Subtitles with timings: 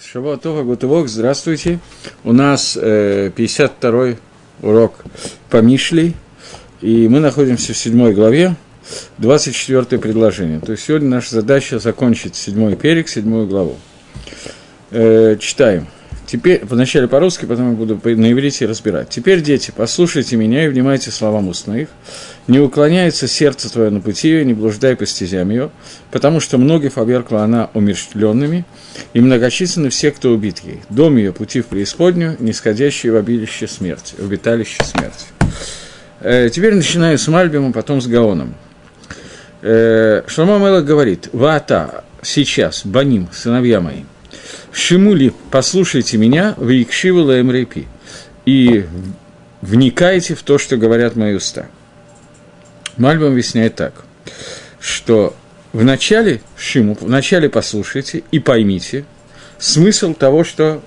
[0.00, 1.78] Шавуатова Гутывок, здравствуйте.
[2.24, 4.16] У нас э, 52-й
[4.62, 5.04] урок
[5.50, 6.14] по Мишлей,
[6.80, 8.56] и мы находимся в 7 главе,
[9.18, 10.60] 24 предложение.
[10.60, 13.76] То есть сегодня наша задача закончить седьмой перек, седьмую главу.
[14.90, 15.86] Э, читаем.
[16.32, 19.10] Теперь, вначале по-русски, потом я буду на иврите разбирать.
[19.10, 21.88] «Теперь, дети, послушайте меня и внимайте словам уст моих.
[22.46, 25.70] Не уклоняется сердце твое на пути ее, не блуждай по стезям ее,
[26.10, 28.64] потому что многих оберкла она умерщвленными,
[29.12, 30.80] и многочисленны все, кто убит ей.
[30.88, 35.26] Дом ее пути в преисподнюю, нисходящие в обилище смерти, в обиталище смерти».
[36.20, 38.54] Э, теперь начинаю с Мальбимом, потом с Гаоном.
[39.60, 44.04] Э, Мелах говорит, «Ваата, сейчас, баним, сыновья мои,
[44.72, 47.86] Шимули, послушайте меня, в Икшиву Эмрепи,
[48.46, 48.86] и
[49.60, 51.66] вникайте в то, что говорят мои уста.
[52.96, 54.04] Мальбам объясняет так,
[54.80, 55.36] что
[55.74, 59.04] в начале Шиму, в начале послушайте и поймите
[59.58, 60.82] смысл того, что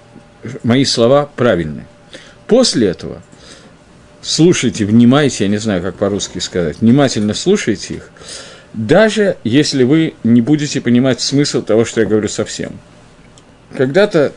[0.63, 1.85] мои слова правильны.
[2.47, 3.21] После этого
[4.23, 8.09] слушайте, внимайте, я не знаю, как по-русски сказать, внимательно слушайте их,
[8.73, 12.79] даже если вы не будете понимать смысл того, что я говорю совсем–
[13.75, 14.33] когда-то,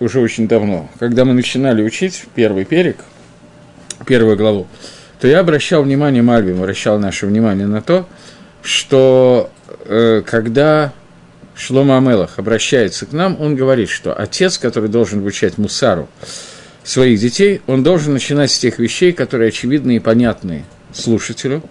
[0.00, 2.96] уже очень давно, когда мы начинали учить первый перек,
[4.06, 4.66] первую главу,
[5.20, 8.06] то я обращал внимание, Мальбим обращал наше внимание на то,
[8.62, 9.50] что
[9.86, 10.92] э, когда
[11.54, 16.08] Шлома Амелах обращается к нам, он говорит, что отец, который должен обучать Мусару
[16.82, 21.62] своих детей, он должен начинать с тех вещей, которые очевидны и понятны слушателю,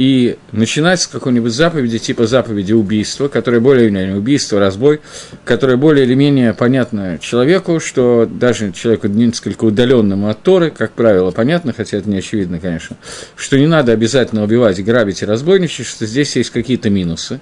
[0.00, 5.02] и начинать с какой-нибудь заповеди, типа заповеди убийства, которая более или менее убийство, разбой,
[5.44, 11.32] которая более или менее понятна человеку, что даже человеку несколько удаленному от Торы, как правило,
[11.32, 12.96] понятно, хотя это не очевидно, конечно,
[13.36, 17.40] что не надо обязательно убивать, грабить и разбойничать, что здесь есть какие-то минусы.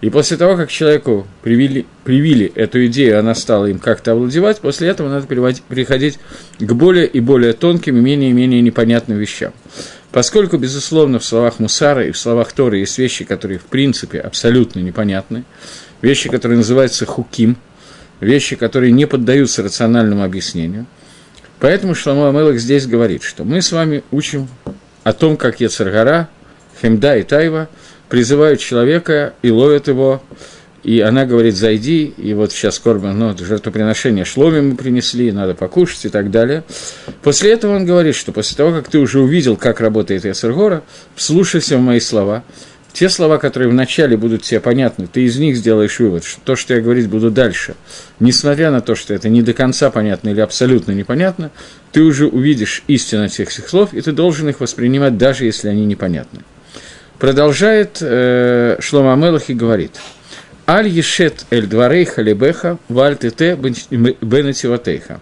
[0.00, 4.88] И после того, как человеку привили, привили эту идею, она стала им как-то овладевать, после
[4.88, 6.18] этого надо переходить
[6.58, 9.52] к более и более тонким и менее и менее непонятным вещам.
[10.12, 14.80] Поскольку, безусловно, в словах Мусара и в словах Торы есть вещи, которые, в принципе, абсолютно
[14.80, 15.44] непонятны,
[16.02, 17.56] вещи, которые называются хуким,
[18.18, 20.86] вещи, которые не поддаются рациональному объяснению.
[21.60, 24.48] Поэтому Шламу Амелах здесь говорит, что мы с вами учим
[25.04, 26.28] о том, как Ецаргара,
[26.80, 27.68] Хемда и Тайва
[28.08, 30.22] призывают человека и ловят его
[30.82, 36.06] и она говорит, зайди, и вот сейчас корбан, ну, жертвоприношение шломи мы принесли, надо покушать
[36.06, 36.64] и так далее.
[37.22, 40.82] После этого он говорит, что после того, как ты уже увидел, как работает Ясергора,
[41.14, 42.44] вслушайся в мои слова.
[42.92, 46.74] Те слова, которые вначале будут тебе понятны, ты из них сделаешь вывод, что то, что
[46.74, 47.76] я говорить буду дальше,
[48.18, 51.52] несмотря на то, что это не до конца понятно или абсолютно непонятно,
[51.92, 56.40] ты уже увидишь истину всех слов, и ты должен их воспринимать, даже если они непонятны.
[57.20, 59.92] Продолжает э, Шлома Амелах и говорит–
[60.70, 65.20] Аль ешет эль дварейха лебеха валь тете бенативатейха.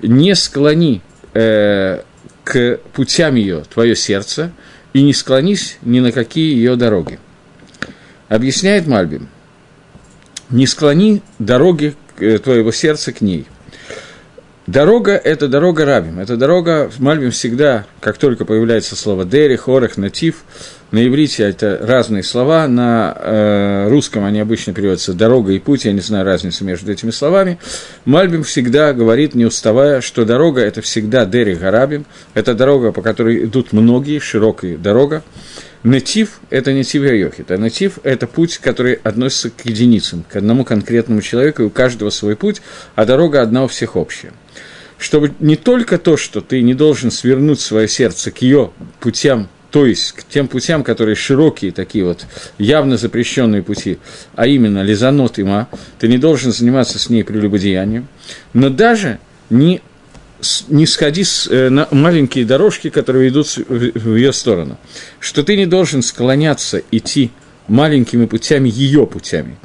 [0.00, 1.02] Не склони
[1.34, 2.02] э,
[2.44, 4.52] к путям ее твое сердце
[4.92, 7.18] и не склонись ни на какие ее дороги.
[8.28, 9.28] Объясняет Мальбим.
[10.50, 13.48] Не склони дороги э, твоего сердца к ней.
[14.68, 16.20] Дорога– это дорога рабим.
[16.20, 20.44] Это дорога, в Мальбим всегда, как только появляется слово «дери», «хорех», «натив»,
[20.92, 25.92] на иврите это разные слова, на э, русском они обычно переводятся «дорога» и «путь», я
[25.92, 27.58] не знаю разницы между этими словами.
[28.04, 33.46] Мальбим всегда говорит, не уставая, что дорога– это всегда «дери гарабим», это дорога, по которой
[33.46, 35.24] идут многие, широкая дорога.
[35.82, 41.20] Натив– это натив Йохит, а натив– это путь, который относится к единицам, к одному конкретному
[41.20, 42.62] человеку, и у каждого свой путь,
[42.94, 44.32] а дорога одна у всех общая
[44.98, 49.86] чтобы не только то, что ты не должен свернуть свое сердце к ее путям то
[49.86, 52.26] есть к тем путям, которые широкие, такие вот
[52.58, 53.98] явно запрещенные пути,
[54.34, 55.68] а именно лизанот има,
[55.98, 58.08] ты не должен заниматься с ней прелюбодеянием,
[58.52, 59.18] но даже
[59.50, 59.82] не,
[60.68, 64.78] не сходи с, э, на маленькие дорожки, которые идут в, в ее сторону,
[65.20, 67.30] что ты не должен склоняться идти
[67.68, 69.56] маленькими путями, ее путями,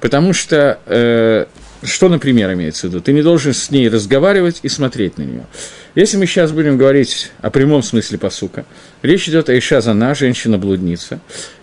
[0.00, 1.46] потому что э,
[1.84, 3.00] что, например, имеется в виду?
[3.00, 5.46] Ты не должен с ней разговаривать и смотреть на нее.
[5.94, 8.64] Если мы сейчас будем говорить о прямом смысле посука,
[9.02, 11.20] речь идет о Ишазана, женщина-блудница,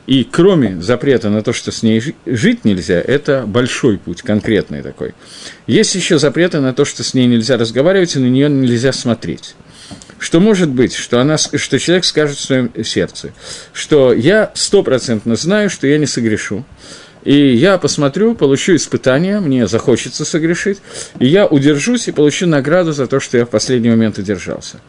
[0.07, 5.13] и кроме запрета на то, что с ней жить нельзя, это большой путь, конкретный такой.
[5.67, 9.55] Есть еще запреты на то, что с ней нельзя разговаривать, и на нее нельзя смотреть.
[10.17, 13.33] Что может быть, что, она, что человек скажет в своем сердце,
[13.73, 16.63] что я стопроцентно знаю, что я не согрешу,
[17.23, 20.79] и я посмотрю, получу испытание, мне захочется согрешить,
[21.19, 24.79] и я удержусь и получу награду за то, что я в последний момент удержался.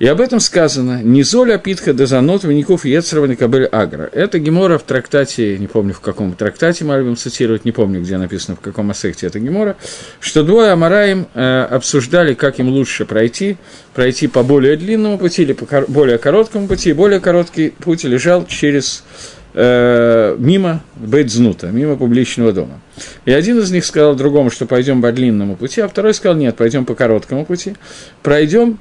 [0.00, 4.10] И об этом сказано «Низоля питха дезанот вников Ецрова Никабель Агра».
[4.12, 8.18] Это Гемора в трактате, не помню в каком трактате мы любим цитировать, не помню, где
[8.18, 9.76] написано, в каком аспекте это Гемора,
[10.18, 13.56] что двое Амараим э, обсуждали, как им лучше пройти,
[13.94, 16.92] пройти по более длинному пути или по кор- более короткому пути.
[16.92, 19.04] Более короткий путь лежал через
[19.54, 22.80] э, мимо Бейтзнута, мимо публичного дома.
[23.24, 26.56] И один из них сказал другому, что пойдем по длинному пути, а второй сказал, нет,
[26.56, 27.74] пойдем по короткому пути,
[28.22, 28.78] пройдем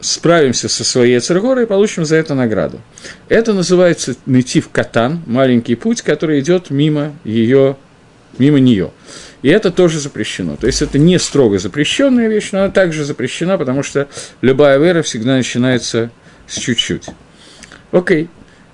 [0.00, 2.80] справимся со своей Цергорой и получим за это награду.
[3.28, 7.76] Это называется найти в катан, маленький путь, который идет мимо ее,
[8.38, 8.90] мимо нее.
[9.42, 10.56] И это тоже запрещено.
[10.56, 14.08] То есть это не строго запрещенная вещь, но она также запрещена, потому что
[14.40, 16.10] любая вера всегда начинается
[16.46, 17.06] с чуть-чуть.
[17.92, 18.28] Окей.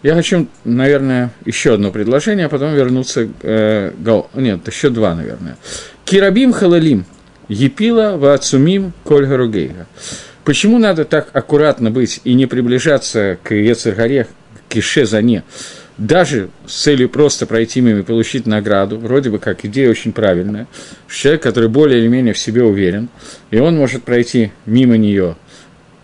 [0.05, 3.27] Я хочу, наверное, еще одно предложение, а потом вернуться...
[3.41, 4.29] Э, гол...
[4.35, 5.57] Нет, еще два, наверное.
[6.05, 7.07] Кирабим халалим.
[7.49, 9.87] Епила ваацумим коль гаругейга.
[10.45, 14.27] Почему надо так аккуратно быть и не приближаться к Ецергаре,
[14.69, 15.43] к Ишезане,
[15.97, 20.67] даже с целью просто пройти мимо и получить награду, вроде бы как идея очень правильная,
[21.09, 23.09] человек, который более или менее в себе уверен,
[23.51, 25.37] и он может пройти мимо нее,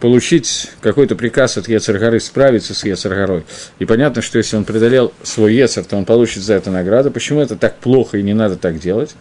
[0.01, 3.45] получить какой-то приказ от Ецергары, справиться с Ецергарой.
[3.79, 7.11] И понятно, что если он преодолел свой Ецер, то он получит за это награду.
[7.11, 9.15] Почему это так плохо и не надо так делать?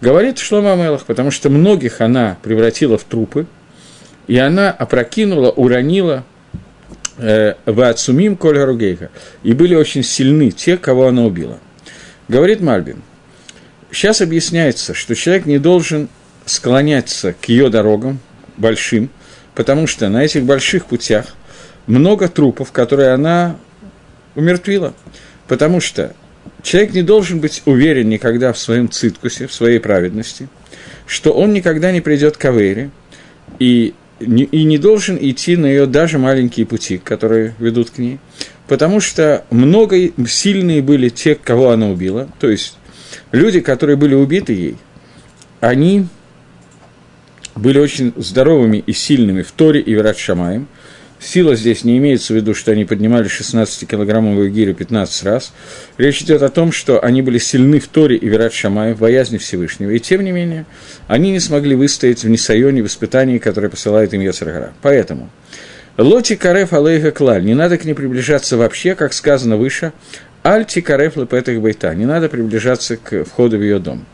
[0.00, 3.46] Говорит Шлома Амелах, потому что многих она превратила в трупы,
[4.28, 6.24] и она опрокинула, уронила
[7.18, 9.10] э, в Ацумим Коль Гаругейха.
[9.42, 11.58] И были очень сильны те, кого она убила.
[12.28, 13.02] Говорит Мальбин,
[13.90, 16.08] сейчас объясняется, что человек не должен
[16.46, 18.20] склоняться к ее дорогам
[18.56, 19.10] большим,
[19.60, 21.26] потому что на этих больших путях
[21.86, 23.58] много трупов, которые она
[24.34, 24.94] умертвила.
[25.48, 26.14] Потому что
[26.62, 30.48] человек не должен быть уверен никогда в своем циткусе, в своей праведности,
[31.04, 32.88] что он никогда не придет к Авере,
[33.58, 38.18] и и не должен идти на ее даже маленькие пути, которые ведут к ней,
[38.66, 39.96] потому что много
[40.26, 42.78] сильные были те, кого она убила, то есть
[43.30, 44.76] люди, которые были убиты ей,
[45.60, 46.06] они
[47.56, 50.68] были очень здоровыми и сильными в Торе и Верат Шамаем–
[51.20, 55.52] Сила здесь не имеется в виду, что они поднимали 16-килограммовую гирю 15 раз.
[55.98, 59.36] Речь идет о том, что они были сильны в Торе и Верат Шамай, в боязни
[59.36, 59.90] Всевышнего.
[59.90, 60.64] И тем не менее,
[61.08, 64.72] они не смогли выстоять в Нисайоне, в испытании, которое посылает им Яцергара.
[64.80, 65.28] Поэтому
[65.98, 69.92] Лоти Кареф Алейха Клаль, не надо к ней приближаться вообще, как сказано выше,
[70.42, 74.06] Альти Кареф Лепетах Байта, не надо приближаться к входу в ее дом.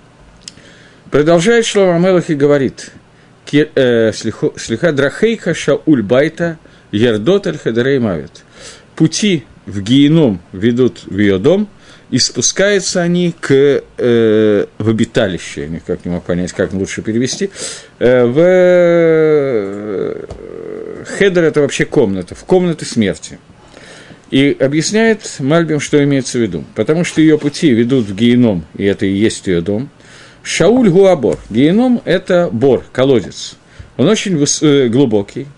[1.12, 2.90] Продолжает Шлома Мелах и говорит,
[3.54, 6.58] э, слиха Драхейха Шауль Байта–
[6.92, 8.44] Ердот аль хедерей мавит.
[8.94, 11.68] Пути в геном ведут в ее дом,
[12.10, 17.50] и спускаются они к, э, в обиталище, я никак не мог понять, как лучше перевести,
[17.98, 20.24] э, в э,
[21.18, 23.38] хедер– это вообще комната, в комнаты смерти.
[24.30, 26.64] И объясняет Мальбим, что имеется в виду.
[26.74, 29.88] Потому что ее пути ведут в геном, и это и есть ее дом.
[30.46, 31.40] Шауль Гуабор.
[31.50, 33.56] Геном– это бор, колодец.
[33.96, 35.48] Он очень э, глубокий,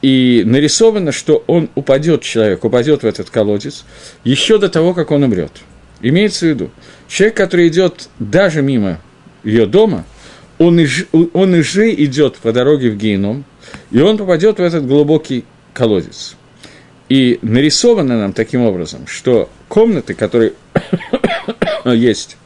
[0.00, 3.84] и нарисовано, что он упадет, человек упадет в этот колодец
[4.24, 5.52] еще до того, как он умрет.
[6.00, 6.70] Имеется в виду,
[7.06, 8.98] человек, который идет даже мимо
[9.42, 10.06] ее дома,
[10.56, 10.86] он и,
[11.34, 13.44] он и же идет по дороге в геном,
[13.90, 15.44] и он попадет в этот глубокий
[15.74, 16.34] колодец.
[17.10, 20.54] И нарисовано нам таким образом, что комнаты, которые
[21.84, 22.38] есть,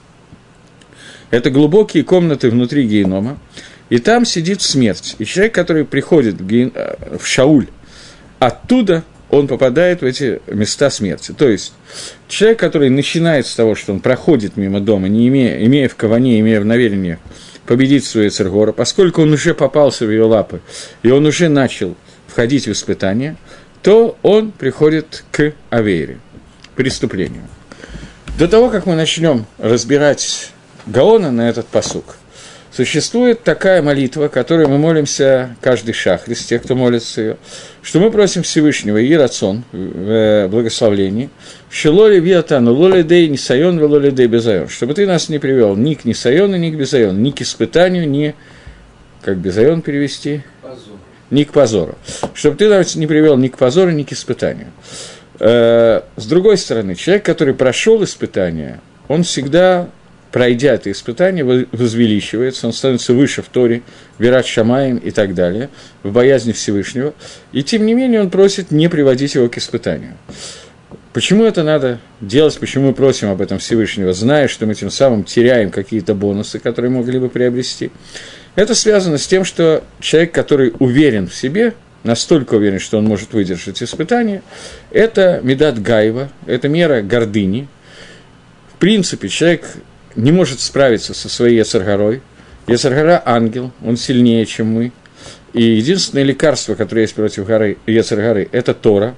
[1.31, 3.39] это глубокие комнаты внутри генома,
[3.91, 5.17] и там сидит смерть.
[5.19, 6.73] И человек, который приходит в, Ген...
[7.19, 7.67] в Шауль,
[8.39, 11.33] оттуда он попадает в эти места смерти.
[11.37, 11.73] То есть
[12.29, 16.41] человек, который начинает с того, что он проходит мимо дома, не имея, имея в каване,
[16.41, 17.19] имея в намерении
[17.67, 20.61] победить свою Цергора, поскольку он уже попался в ее лапы,
[21.03, 21.95] и он уже начал
[22.27, 23.37] входить в испытание,
[23.83, 26.19] то он приходит к Авере,
[26.75, 27.43] преступлению.
[28.39, 30.53] До того, как мы начнем разбирать
[30.89, 32.17] Гаона на этот посук,
[32.71, 37.37] Существует такая молитва, которую мы молимся каждый шахрис, те, кто молится ее,
[37.83, 41.31] что мы просим Всевышнего и рацион в э, благословлении,
[41.71, 46.05] Шелоли виатану, лоли дей нисайон, лоли дей безайон, чтобы ты нас не привел ни к
[46.05, 48.35] нисайону, ни к безайону, ни к испытанию, ни,
[49.23, 50.99] как безайон перевести, Позор.
[51.31, 51.99] ни к позору.
[52.35, 54.69] Чтобы ты нас не привел ни к позору, ни к испытанию.
[55.41, 59.89] Э, с другой стороны, человек, который прошел испытание, он всегда
[60.33, 63.83] пройдя это испытание, возвеличивается, он становится выше в Торе,
[64.19, 65.71] Вират Шамаем и так далее,
[66.03, 67.15] в боязни Всевышнего,
[67.53, 70.15] и тем не менее он просит не приводить его к испытанию.
[71.13, 75.25] Почему это надо делать, почему мы просим об этом Всевышнего, зная, что мы тем самым
[75.25, 77.91] теряем какие-то бонусы, которые могли бы приобрести?
[78.55, 83.33] Это связано с тем, что человек, который уверен в себе, настолько уверен, что он может
[83.33, 84.43] выдержать испытание,
[84.91, 87.69] это медат Гаева, это мера гордыни.
[88.73, 89.67] В принципе, человек
[90.19, 92.23] не может справиться со своей Яцаргорой.
[92.67, 94.93] Яцаргора– ангел, он сильнее, чем мы.
[95.55, 99.15] И единственное лекарство, которое есть против горы, Яцаргоры– это Тора.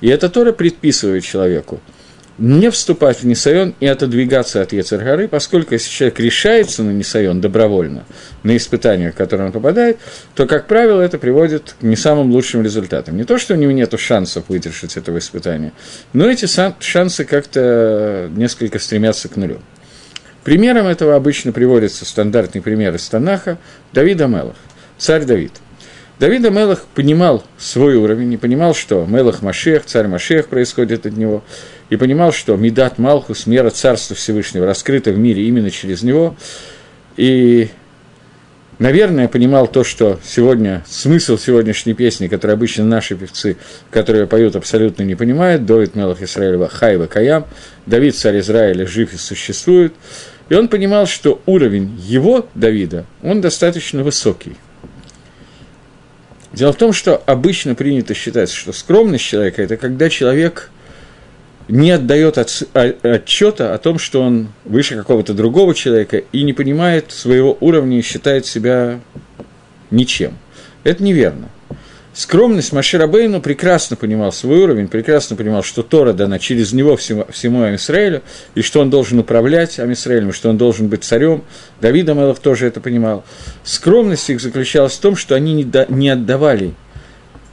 [0.00, 1.80] И эта Тора предписывает человеку–
[2.38, 8.04] не вступать в Нисайон и отодвигаться от Ецергары, поскольку если человек решается на Нисайон добровольно,
[8.42, 9.98] на испытания, в которые он попадает,
[10.34, 13.16] то, как правило, это приводит к не самым лучшим результатам.
[13.16, 15.72] Не то, что у него нет шансов выдержать этого испытания,
[16.12, 16.46] но эти
[16.80, 19.60] шансы как-то несколько стремятся к нулю.
[20.44, 23.58] Примером этого обычно приводится стандартный пример из Танаха
[23.94, 24.56] Давида Мелах,
[24.98, 25.52] царь Давид.
[26.20, 31.42] Давид Мелах понимал свой уровень, не понимал, что Мелах Машех, царь Машех происходит от него,
[31.88, 36.36] и понимал, что Медат Малхус, мера Царства Всевышнего, раскрыта в мире именно через него.
[37.16, 37.68] И,
[38.78, 43.56] наверное, понимал то, что сегодня, смысл сегодняшней песни, которую обычно наши певцы,
[43.90, 47.46] которые поют, абсолютно не понимают, Давид Мелах Исраилева Хайва Каям,
[47.86, 49.92] Давид, царь Израиля, жив и существует.
[50.48, 54.56] И он понимал, что уровень его, Давида, он достаточно высокий.
[56.52, 60.70] Дело в том, что обычно принято считать, что скромность человека– это когда человек
[61.68, 67.56] не отдает отчета о том, что он выше какого-то другого человека и не понимает своего
[67.60, 69.00] уровня и считает себя
[69.90, 70.36] ничем.
[70.82, 71.48] Это неверно.
[72.14, 77.62] Скромность Маширабейну прекрасно понимал свой уровень, прекрасно понимал, что Тора дана через него всему, всему
[77.64, 78.22] Амисраэлю,
[78.54, 81.42] и что он должен управлять Амисраэлем, что он должен быть царем.
[81.80, 83.24] Давид Амелов тоже это понимал.
[83.64, 86.74] Скромность их заключалась в том, что они не, до, не отдавали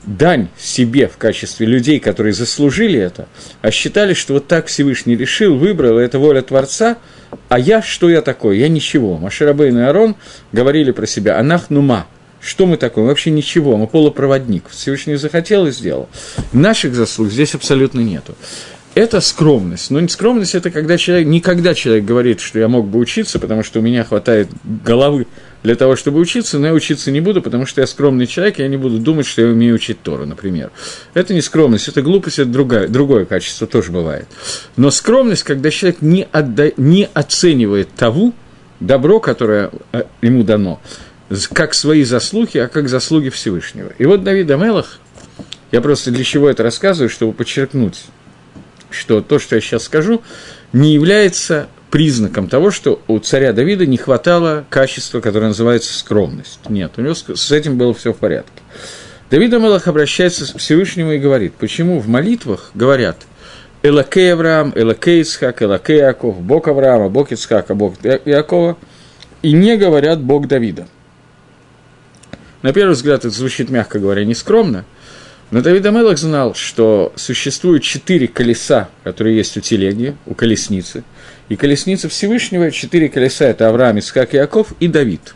[0.04, 3.28] дань себе в качестве людей, которые заслужили это,
[3.60, 6.98] а считали, что вот так Всевышний решил, выбрал, это воля Творца,
[7.48, 8.58] а я, что я такой?
[8.58, 9.16] Я ничего.
[9.16, 10.16] Маширабейн и Арон
[10.52, 12.06] говорили про себя, анах нума,
[12.40, 13.04] что мы такое?
[13.04, 14.68] Мы вообще ничего, мы полупроводник.
[14.68, 16.08] Всевышний захотел и сделал.
[16.52, 18.34] Наших заслуг здесь абсолютно нету.
[18.94, 19.90] Это скромность.
[19.90, 23.62] Но не скромность– это когда человек, никогда человек говорит, что я мог бы учиться, потому
[23.62, 25.26] что у меня хватает головы
[25.62, 28.68] для того, чтобы учиться, но я учиться не буду, потому что я скромный человек, я
[28.68, 30.70] не буду думать, что я умею учить Тору, например.
[31.14, 34.26] Это не скромность, это глупость, это другое, другое качество тоже бывает.
[34.76, 36.70] Но скромность, когда человек не, отда...
[36.76, 38.32] не оценивает того
[38.80, 40.80] добро, которое э, ему дано,
[41.52, 43.92] как свои заслуги, а как заслуги Всевышнего.
[43.98, 44.98] И вот Давид Амелах,
[45.70, 48.02] я просто для чего это рассказываю, чтобы подчеркнуть,
[48.90, 50.22] что то, что я сейчас скажу,
[50.72, 56.58] не является признаком того, что у царя Давида не хватало качества, которое называется скромность.
[56.70, 58.62] Нет, у него с этим было все в порядке.
[59.30, 63.18] Давид Амелах обращается к Всевышнему и говорит, почему в молитвах говорят
[63.82, 68.78] Элакей Авраам, Элакей Ицхак, Элакей Яков, Бог Авраама, Бог Ицхака, Бог Якова,
[69.42, 70.88] и не говорят Бог Давида.
[72.62, 74.86] На первый взгляд это звучит, мягко говоря, нескромно,
[75.52, 81.04] но Давид Амелах знал, что существует четыре колеса, которые есть у телеги, у колесницы–
[81.52, 85.34] и колесница Всевышнего, четыре колеса– это Авраам, Искак, Яков и Давид.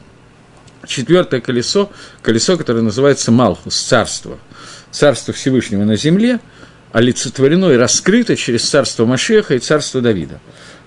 [0.87, 1.91] Четвертое колесо–
[2.23, 4.39] колесо, которое называется Малхус, царство.
[4.91, 6.41] Царство Всевышнего на земле,
[6.93, 10.41] олицетворено и раскрыто через царство Машеха и царство Давида.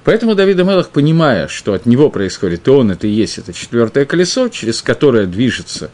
[0.03, 4.05] Поэтому Давид Мелах, понимая, что от него происходит, то он это и есть это четвертое
[4.05, 5.91] колесо, через которое движется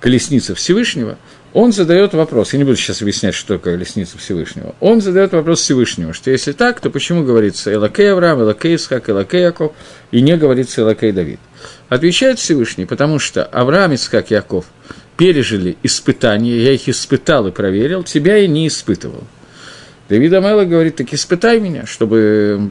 [0.00, 1.18] колесница Всевышнего–
[1.52, 5.60] он задает вопрос, я не буду сейчас объяснять, что такое колесница Всевышнего, он задает вопрос
[5.60, 9.72] Всевышнему, что если так, то почему говорится Элакей Авраам, Элакей Исхак, Элакей Яков,
[10.10, 11.40] и не говорится Элакей Давид?
[11.88, 14.64] Отвечает Всевышний, потому что Авраам, Исхак, Яков
[15.16, 19.24] пережили испытания, я их испытал и проверил, тебя я не испытывал.
[20.08, 22.70] Давид Амела говорит, так испытай меня, чтобы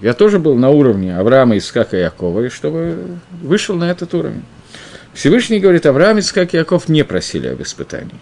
[0.00, 4.42] я тоже был на уровне Авраама, Исхака и Якова, и чтобы вышел на этот уровень.
[5.18, 8.14] Всевышний говорит, Авраам, Ицкак и Яков не просили об испытании.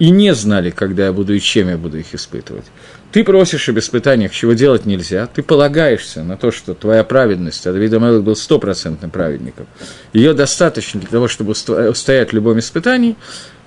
[0.00, 2.64] И не знали, когда я буду и чем я буду их испытывать.
[3.12, 5.28] Ты просишь об испытаниях, чего делать нельзя.
[5.32, 9.68] Ты полагаешься на то, что твоя праведность, а Давид Амелых был стопроцентным праведником,
[10.12, 13.14] ее достаточно для того, чтобы устоять в любом испытании,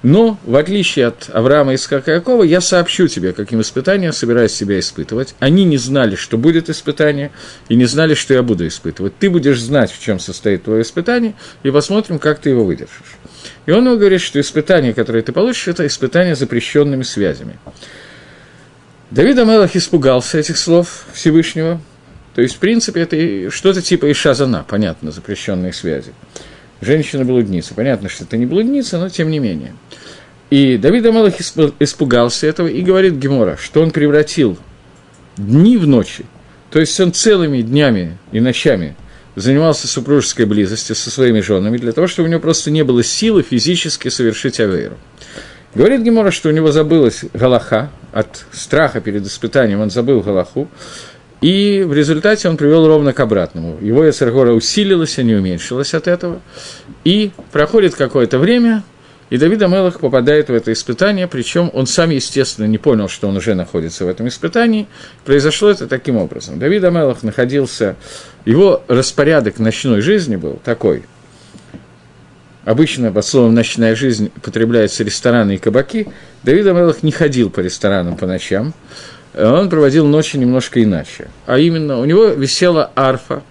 [0.03, 4.77] но, в отличие от Авраама и Искака Якова, я сообщу тебе, каким испытанием собираюсь себя
[4.77, 5.33] испытывать.
[5.39, 7.31] Они не знали, что будет испытание,
[7.69, 9.17] и не знали, что я буду испытывать.
[9.17, 13.17] Ты будешь знать, в чем состоит твое испытание, и посмотрим, как ты его выдержишь.
[13.65, 17.57] И он ему говорит, что испытание, которое ты получишь, это испытание запрещенными связями.
[19.09, 21.79] Давид Амелах испугался этих слов Всевышнего.
[22.35, 26.13] То есть, в принципе, это что-то типа Ишазана, понятно, запрещенные связи
[26.83, 27.73] женщина-блудница.
[27.73, 29.73] Понятно, что это не блудница, но тем не менее.
[30.49, 31.33] И Давид Амалах
[31.79, 34.57] испугался этого и говорит Гемора, что он превратил
[35.37, 36.25] дни в ночи,
[36.69, 38.95] то есть он целыми днями и ночами
[39.35, 43.41] занимался супружеской близостью со своими женами для того, чтобы у него просто не было силы
[43.41, 44.95] физически совершить авейру.
[45.73, 50.69] Говорит Гемора, что у него забылась Галаха, от страха перед испытанием он забыл Галаху,
[51.43, 53.77] и в результате он привел ровно к обратному.
[53.81, 56.39] Его Яцергора усилилась, а не уменьшилась от этого.
[57.03, 58.81] И проходит какое-то время,
[59.29, 63.35] и Давид Амелах попадает в это испытание, причем он сам, естественно, не понял, что он
[63.35, 64.87] уже находится в этом испытании.
[65.25, 66.59] Произошло это таким образом.
[66.59, 67.97] Давид Амелах находился,
[68.45, 71.03] его распорядок ночной жизни был такой.
[72.63, 76.07] Обычно под словом «ночная жизнь» употребляются рестораны и кабаки.
[76.43, 78.73] Давид Амелах не ходил по ресторанам по ночам.
[79.35, 81.29] Он проводил ночи немножко иначе.
[81.45, 83.41] А именно, у него висела арфа,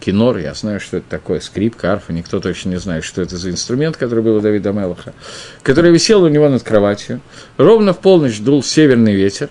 [0.00, 3.50] кинор, я знаю, что это такое, скрипка, арфа, никто точно не знает, что это за
[3.50, 5.14] инструмент, который был у Давида Мелаха,
[5.62, 7.20] который висел у него над кроватью.
[7.56, 9.48] Ровно в полночь дул северный ветер,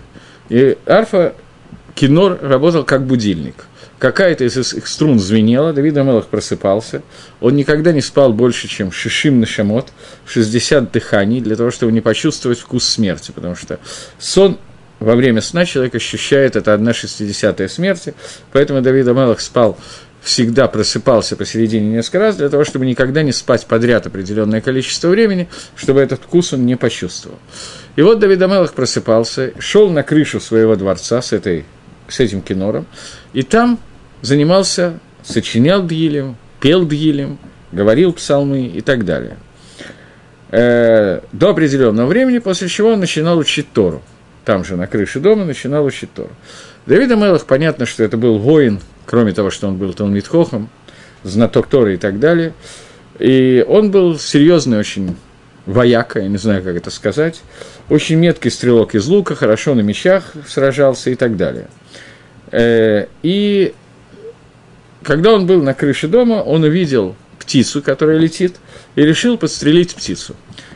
[0.48, 1.34] и арфа,
[1.94, 3.66] кинор работал как будильник.
[3.98, 7.02] Какая-то из их струн звенела, Давид Амелах просыпался.
[7.40, 9.90] Он никогда не спал больше, чем шишим на шамот,
[10.26, 13.78] 60 дыханий, для того, чтобы не почувствовать вкус смерти, потому что
[14.18, 14.58] сон
[15.02, 18.14] во время сна человек ощущает это одна шестидесятая смерти,
[18.52, 19.78] поэтому Давид Амелах спал
[20.22, 25.48] всегда просыпался посередине несколько раз, для того, чтобы никогда не спать подряд определенное количество времени,
[25.74, 27.38] чтобы этот вкус он не почувствовал.
[27.96, 31.64] И вот Давид Амелах просыпался, шел на крышу своего дворца с, этой,
[32.08, 32.86] с этим кинором,
[33.32, 33.80] и там
[34.20, 37.38] занимался, сочинял Дгилем, пел Дгилем,
[37.72, 39.36] говорил псалмы и так далее.
[40.52, 44.02] Э, до определенного времени, после чего он начинал учить Тору.
[44.44, 46.30] Там же на крыше дома начинал учить Тору.
[46.86, 50.68] Давид Амелах, понятно, что это был воин– кроме того, что он был Талмитхохом,
[51.22, 52.52] знаток Торы и так далее.
[53.18, 55.16] И он был серьезный очень
[55.66, 57.42] вояка, я не знаю, как это сказать,
[57.88, 61.68] очень меткий стрелок из лука, хорошо на мечах сражался и так далее.
[62.50, 63.74] Э, и
[65.02, 68.56] когда он был на крыше дома, он увидел птицу, которая летит,
[68.96, 70.34] и решил подстрелить птицу.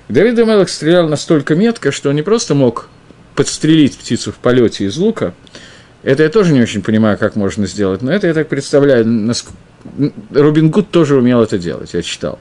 [0.09, 2.89] Давид Амелок стрелял настолько метко, что он не просто мог
[3.37, 5.35] подстрелить птицу в полете из лука,
[6.03, 9.33] это я тоже не очень понимаю, как можно сделать, но это я так представляю.
[10.33, 12.41] Робин Гуд тоже умел это делать, я читал.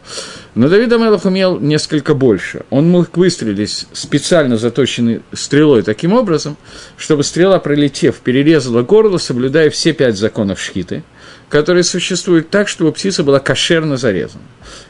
[0.56, 2.62] Но Давид Амелов умел несколько больше.
[2.72, 6.58] Он мог выстрелить специально заточенной стрелой таким образом,
[6.98, 11.04] чтобы стрела, пролетев, перерезала горло, соблюдая все пять законов шхиты–
[11.56, 14.44] которые существуют так, чтобы птица была кошерно зарезана.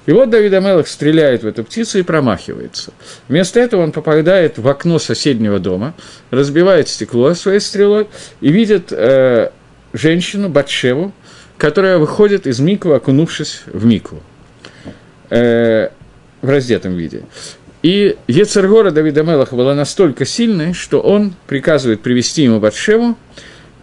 [0.08, 2.92] И вот Давид Амелах стреляет в эту птицу и промахивается.
[3.28, 5.94] Вместо этого он попадает в окно соседнего дома,
[6.32, 8.08] разбивает стекло своей стрелой
[8.42, 9.52] и видит э,
[9.94, 11.14] женщину, Батшеву,
[11.60, 14.24] которая выходит из миквы, окунувшись в микву
[15.30, 15.90] э,
[16.42, 17.26] в раздетом виде.
[17.84, 23.16] И Ецергора Давида Мелаха была настолько сильной, что он приказывает привести ему Батшеву,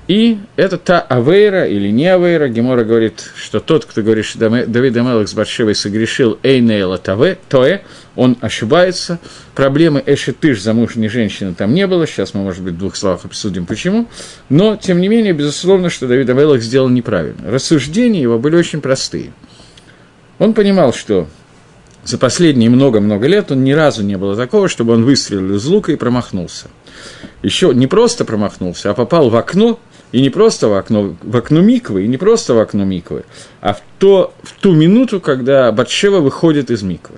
[0.08, 2.48] и это та авейра или не авейра.
[2.48, 7.82] Гемора говорит, что тот, кто говорит, что Давид Амелах с Батшевой согрешил Эйнейла Тоэ,
[8.16, 9.20] он ошибается.
[9.54, 12.06] Проблемы Эшетыш, замужней женщины, там не было.
[12.06, 14.08] Сейчас мы, может быть, в двух словах обсудим, почему.
[14.48, 17.50] Но, тем не менее, безусловно, что Давид Амелах сделал неправильно.
[17.50, 19.32] Рассуждения его были очень простые.
[20.40, 21.28] Он понимал, что
[22.04, 25.92] за последние много-много лет он ни разу не было такого, чтобы он выстрелил из лука
[25.92, 26.66] и промахнулся.
[27.42, 29.78] Еще не просто промахнулся, а попал в окно,
[30.12, 33.24] и не просто в окно, в окно Миквы, и не просто в окно Миквы,
[33.60, 37.16] а в, то, в ту минуту, когда Батшева выходит из Миквы.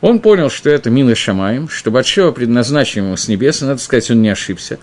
[0.00, 4.10] Он понял, что это Мина Шамаем, что Батшева предназначена ему с небес, и, надо сказать,
[4.10, 4.78] он не ошибся.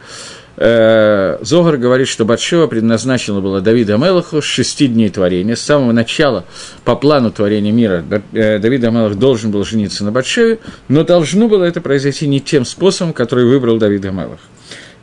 [0.58, 5.56] Э, Зогар говорит, что Батшева предназначена была Давида Мелаху с шести дней творения.
[5.56, 6.46] С самого начала,
[6.84, 11.64] по плану творения мира, э, Давид Амелах должен был жениться на Батшеве, но должно было
[11.64, 14.40] это произойти не тем способом, который выбрал Давид Амелах.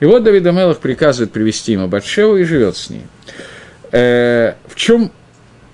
[0.02, 3.02] И вот Давид Амелах приказывает привести ему Батшеву и живет с ней.
[3.92, 5.12] Э, в чем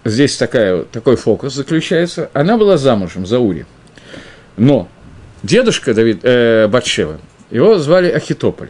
[0.05, 2.29] здесь такая, такой фокус заключается?
[2.35, 3.65] Она была замужем за Ури.
[4.59, 4.87] Но
[5.43, 7.19] дедушка Давид, э, Батшева,
[7.51, 8.69] его звали Ахитополь.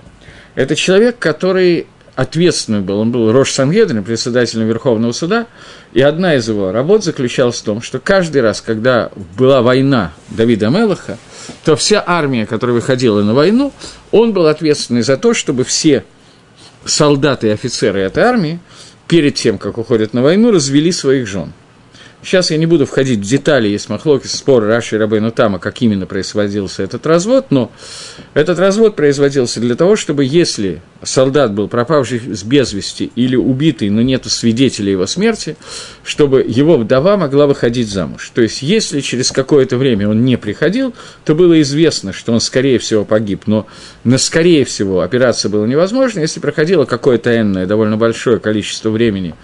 [0.54, 5.48] Это человек, который ответственный был, он был Рош Сангедрин, председателем Верховного суда,
[5.92, 10.68] и одна из его работ заключалась в том, что каждый раз, когда была война Давида
[10.68, 11.18] Мелаха,
[11.64, 13.72] то вся армия, которая выходила на войну,
[14.10, 16.04] он был ответственный за то, чтобы все
[16.84, 18.60] солдаты и офицеры этой армии
[19.06, 21.52] перед тем, как уходят на войну, развели своих жен–
[22.20, 25.80] Сейчас я не буду входить в детали, есть махлоки, спор Раши и Рабейну Тама, как
[25.82, 27.70] именно производился этот развод, но
[28.34, 34.02] этот развод производился для того, чтобы если солдат был пропавший без вести или убитый, но
[34.02, 35.56] нет свидетелей его смерти,
[36.02, 38.32] чтобы его вдова могла выходить замуж.
[38.34, 42.80] То есть, если через какое-то время он не приходил, то было известно, что он, скорее
[42.80, 43.68] всего, погиб, но
[44.02, 49.36] на скорее всего операция была невозможна, если проходило какое-то энное, довольно большое количество времени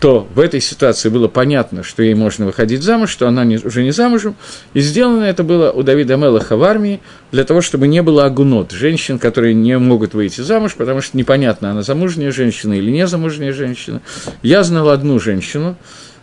[0.00, 3.82] то в этой ситуации было понятно, что ей можно выходить замуж, что она не, уже
[3.82, 4.34] не замужем.
[4.72, 8.72] И сделано это было у Давида Мелаха в армии для того, чтобы не было агунот,
[8.72, 13.52] женщин, которые не могут выйти замуж, потому что непонятно, она замужняя женщина или не замужняя
[13.52, 14.00] женщина.
[14.42, 15.76] Я знал одну женщину,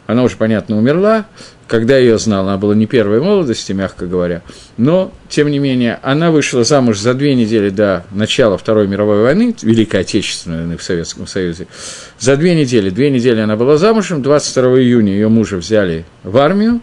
[0.07, 1.25] она уже, понятно, умерла,
[1.67, 4.41] когда ее знал, она была не первой молодости, мягко говоря,
[4.77, 9.55] но, тем не менее, она вышла замуж за две недели до начала Второй мировой войны,
[9.61, 11.67] Великой Отечественной войны в Советском Союзе.
[12.19, 16.81] За две недели, две недели она была замужем, 22 июня ее мужа взяли в армию,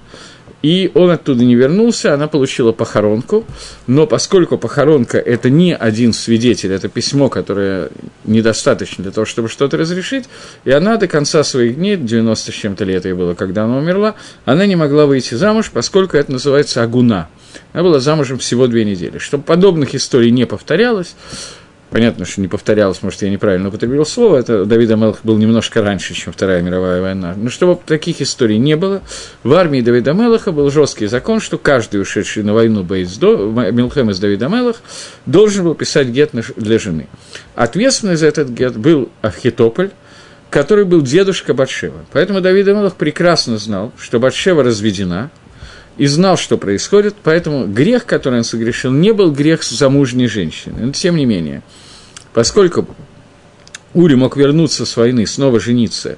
[0.63, 3.45] и он оттуда не вернулся, она получила похоронку,
[3.87, 7.91] но поскольку похоронка– это не один свидетель, это письмо, которое
[8.25, 10.27] недостаточно для того, чтобы что-то разрешить,
[10.65, 14.15] и она до конца своих дней, 90 с чем-то лет ей было, когда она умерла,
[14.45, 17.29] она не могла выйти замуж, поскольку это называется агуна.
[17.73, 19.19] Она была замужем всего две недели.
[19.19, 21.15] Чтобы подобных историй не повторялось,
[21.91, 26.15] Понятно, что не повторялось, может, я неправильно употребил слово, это Давид Амелах был немножко раньше,
[26.15, 27.35] чем Вторая мировая война.
[27.37, 29.03] Но чтобы таких историй не было,
[29.43, 33.37] в армии Давида Мелаха был жесткий закон, что каждый ушедший на войну Бейздо,
[33.73, 34.83] Милхем из Давида Мелах,
[35.27, 37.09] должен был писать гет для жены.
[37.57, 39.91] Ответственный за этот гет был Ахитополь,
[40.49, 42.05] который был дедушка Батшева.
[42.13, 45.31] Поэтому Давид Амелах прекрасно знал, что Батшева разведена,
[46.01, 50.87] и знал, что происходит, поэтому грех, который он согрешил, не был грех замужней женщины.
[50.87, 51.63] Но тем не менее,
[52.33, 52.89] поскольку
[53.93, 56.17] Ури мог вернуться с войны, снова жениться,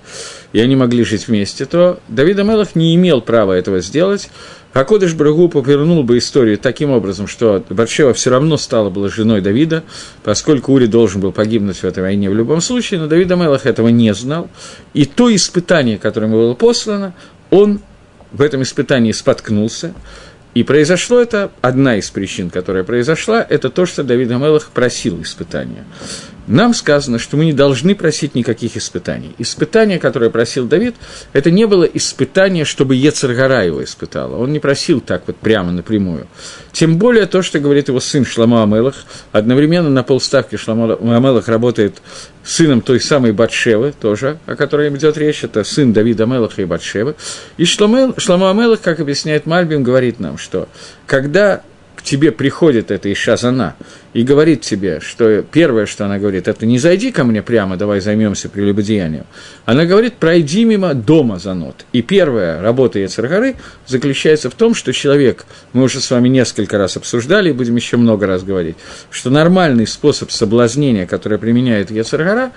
[0.52, 4.30] и они могли жить вместе, то Давид Амелах не имел права этого сделать.
[4.72, 9.82] Хакодыш Брагу повернул бы историю таким образом, что Баршева все равно стала была женой Давида,
[10.22, 13.88] поскольку Ури должен был погибнуть в этой войне в любом случае, но Давид Амелах этого
[13.88, 14.48] не знал.
[14.94, 17.14] И то испытание, которое ему было послано,
[17.50, 17.80] он
[18.32, 19.94] в этом испытании споткнулся,
[20.54, 25.84] и произошло это, одна из причин, которая произошла, это то, что Давид Амелах просил испытания.
[26.46, 29.34] Нам сказано, что мы не должны просить никаких испытаний.
[29.38, 30.96] Испытание, которое просил Давид,
[31.32, 34.36] это не было испытание, чтобы Ецаргара его испытала.
[34.36, 36.26] Он не просил так вот прямо напрямую.
[36.72, 38.96] Тем более то, что говорит его сын Шламо Амелах,
[39.30, 42.02] одновременно на полставки Шламо Амелах работает
[42.44, 47.14] сыном той самой Батшевы, тоже, о которой идет речь, это сын Давида Амелаха и Батшевы.
[47.56, 48.14] И Шламо
[48.50, 50.68] Амелах, как объясняет Мальбим, говорит нам, что
[51.06, 51.62] когда
[52.02, 53.76] тебе приходит эта Ишазана
[54.12, 58.00] и говорит тебе, что первое, что она говорит, это не зайди ко мне прямо, давай
[58.00, 59.24] займемся прелюбодеянием.
[59.64, 61.86] Она говорит, пройди мимо дома за нот.
[61.92, 66.96] И первая работа Ецаргары заключается в том, что человек, мы уже с вами несколько раз
[66.96, 68.76] обсуждали и будем еще много раз говорить,
[69.10, 72.52] что нормальный способ соблазнения, который применяет Ецаргара,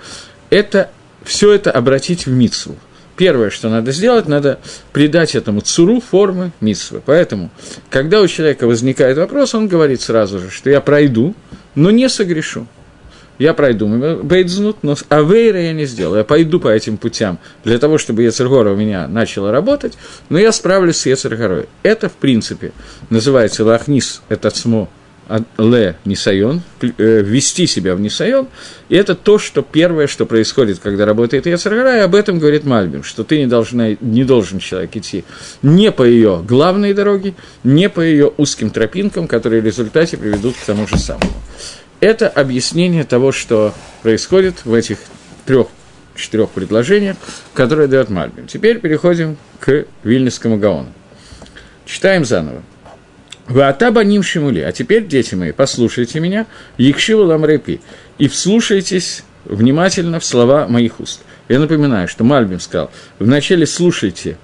[0.50, 0.90] это
[1.24, 2.76] все это обратить в митсву
[3.16, 4.58] первое, что надо сделать, надо
[4.92, 7.02] придать этому цуру формы митсвы.
[7.04, 7.50] Поэтому,
[7.90, 11.34] когда у человека возникает вопрос, он говорит сразу же, что я пройду,
[11.74, 12.66] но не согрешу.
[13.38, 16.18] Я пройду бейдзнут, но авейра я не сделаю.
[16.18, 19.98] Я пойду по этим путям для того, чтобы Ецергора у меня начала работать,
[20.30, 21.66] но я справлюсь с Ецергорой.
[21.82, 22.72] Это, в принципе,
[23.10, 24.88] называется лахнис, это цмо
[25.58, 28.48] ле нисайон, э, ввести себя в нисайон,
[28.88, 33.02] и это то, что первое, что происходит, когда работает Яцергара, и об этом говорит Мальбим,
[33.02, 35.24] что ты не, должна, не должен человек идти
[35.62, 37.34] не по ее главной дороге,
[37.64, 41.32] не по ее узким тропинкам, которые в результате приведут к тому же самому.
[42.00, 44.98] Это объяснение того, что происходит в этих
[45.44, 45.68] трех
[46.14, 47.16] четырех предложениях,
[47.54, 48.46] которые дает Мальбим.
[48.46, 50.92] Теперь переходим к Вильнюсскому Гаону.
[51.84, 52.62] Читаем заново.
[53.48, 54.60] Ваатаба ним шимули.
[54.60, 56.46] А теперь, дети мои, послушайте меня,
[56.78, 57.80] Якшиву ламрепи,
[58.18, 61.20] и вслушайтесь внимательно в слова моих уст.
[61.48, 64.36] Я напоминаю, что Мальбим сказал, вначале слушайте,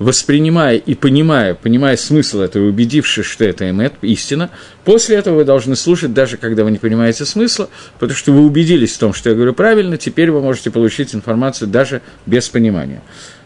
[0.00, 4.50] воспринимая и понимая, понимая смысл этого, убедившись, что это эмет, истина,
[4.84, 7.68] после этого вы должны слушать, даже когда вы не понимаете смысла,
[7.98, 11.68] потому что вы убедились в том, что я говорю правильно, теперь вы можете получить информацию
[11.68, 13.02] даже без понимания.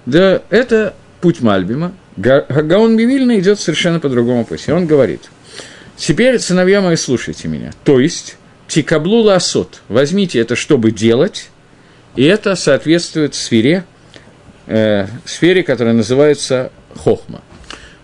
[0.07, 4.71] Да, это путь Мальбима, Гаон Бивильна идет совершенно по другому пути.
[4.73, 5.23] Он говорит,
[5.97, 7.73] теперь, сыновья мои, слушайте меня.
[7.85, 8.37] То есть,
[8.69, 11.49] тикаблу ласот, возьмите это, чтобы делать,
[12.17, 13.85] и это соответствует сфере,
[14.67, 17.43] э, сфере, которая называется хохма.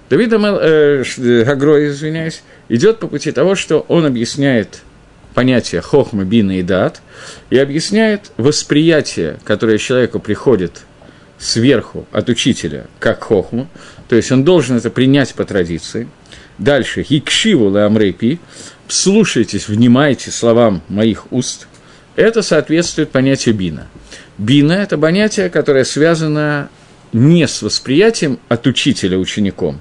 [0.08, 1.04] Давид Амел, э,
[1.44, 4.80] Гагрой, извиняюсь, идет по пути того, что он объясняет
[5.34, 7.02] понятие хохма, бина и дат,
[7.50, 10.82] и объясняет восприятие, которое человеку приходит
[11.38, 13.68] сверху от учителя, как хохму,
[14.08, 16.08] то есть он должен это принять по традиции.
[16.58, 18.40] Дальше, хикшиву леамрейпи,
[18.88, 21.68] слушайтесь, внимайте словам моих уст.
[22.16, 23.86] Это соответствует понятию бина.
[24.38, 26.68] Бина– это понятие, которое связано
[27.12, 29.80] не с восприятием от учителя учеником,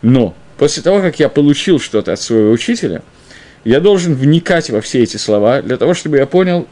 [0.00, 3.02] но после того, как я получил что-то от своего учителя,
[3.64, 6.66] я должен вникать во все эти слова для того, чтобы я понял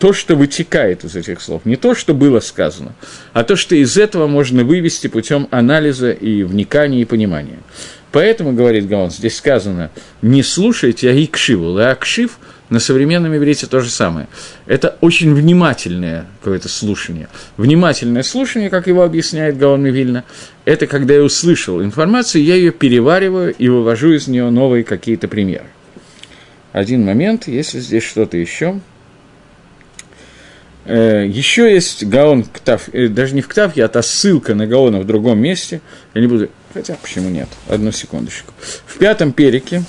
[0.00, 2.94] то, что вытекает из этих слов, не то, что было сказано,
[3.34, 7.58] а то, что из этого можно вывести путем анализа и вникания и понимания.
[8.10, 9.90] Поэтому, говорит Гаон, здесь сказано,
[10.22, 11.76] не слушайте, а икшиву.
[11.76, 12.38] А акшив
[12.70, 14.26] на современном иврите то же самое.
[14.66, 17.28] Это очень внимательное какое-то слушание.
[17.58, 20.24] Внимательное слушание, как его объясняет Гаон Мивильна,
[20.64, 25.66] это когда я услышал информацию, я ее перевариваю и вывожу из нее новые какие-то примеры.
[26.72, 28.80] Один момент, если здесь что-то еще.
[30.90, 35.06] Э, еще есть Гаон Ктав, э, даже не в Ктавке, а ссылка на Гаона в
[35.06, 35.80] другом месте.
[36.14, 38.52] Я не буду, хотя почему нет, одну секундочку.
[38.86, 39.84] В пятом перике,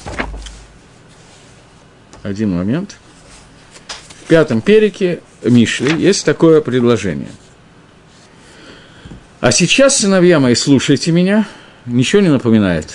[2.22, 2.98] один момент,
[4.24, 7.32] в пятом перике Мишли есть такое предложение.
[9.40, 11.48] А сейчас, сыновья мои, слушайте меня,
[11.88, 12.90] ничего не напоминает.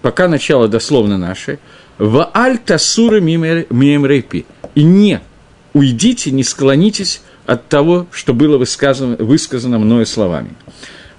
[0.00, 1.58] Пока начало дословно наше.
[1.98, 4.46] В аль тасура мимрейпи.
[4.74, 5.20] И не
[5.74, 10.50] уйдите, не склонитесь от того, что было высказано, высказано мною словами.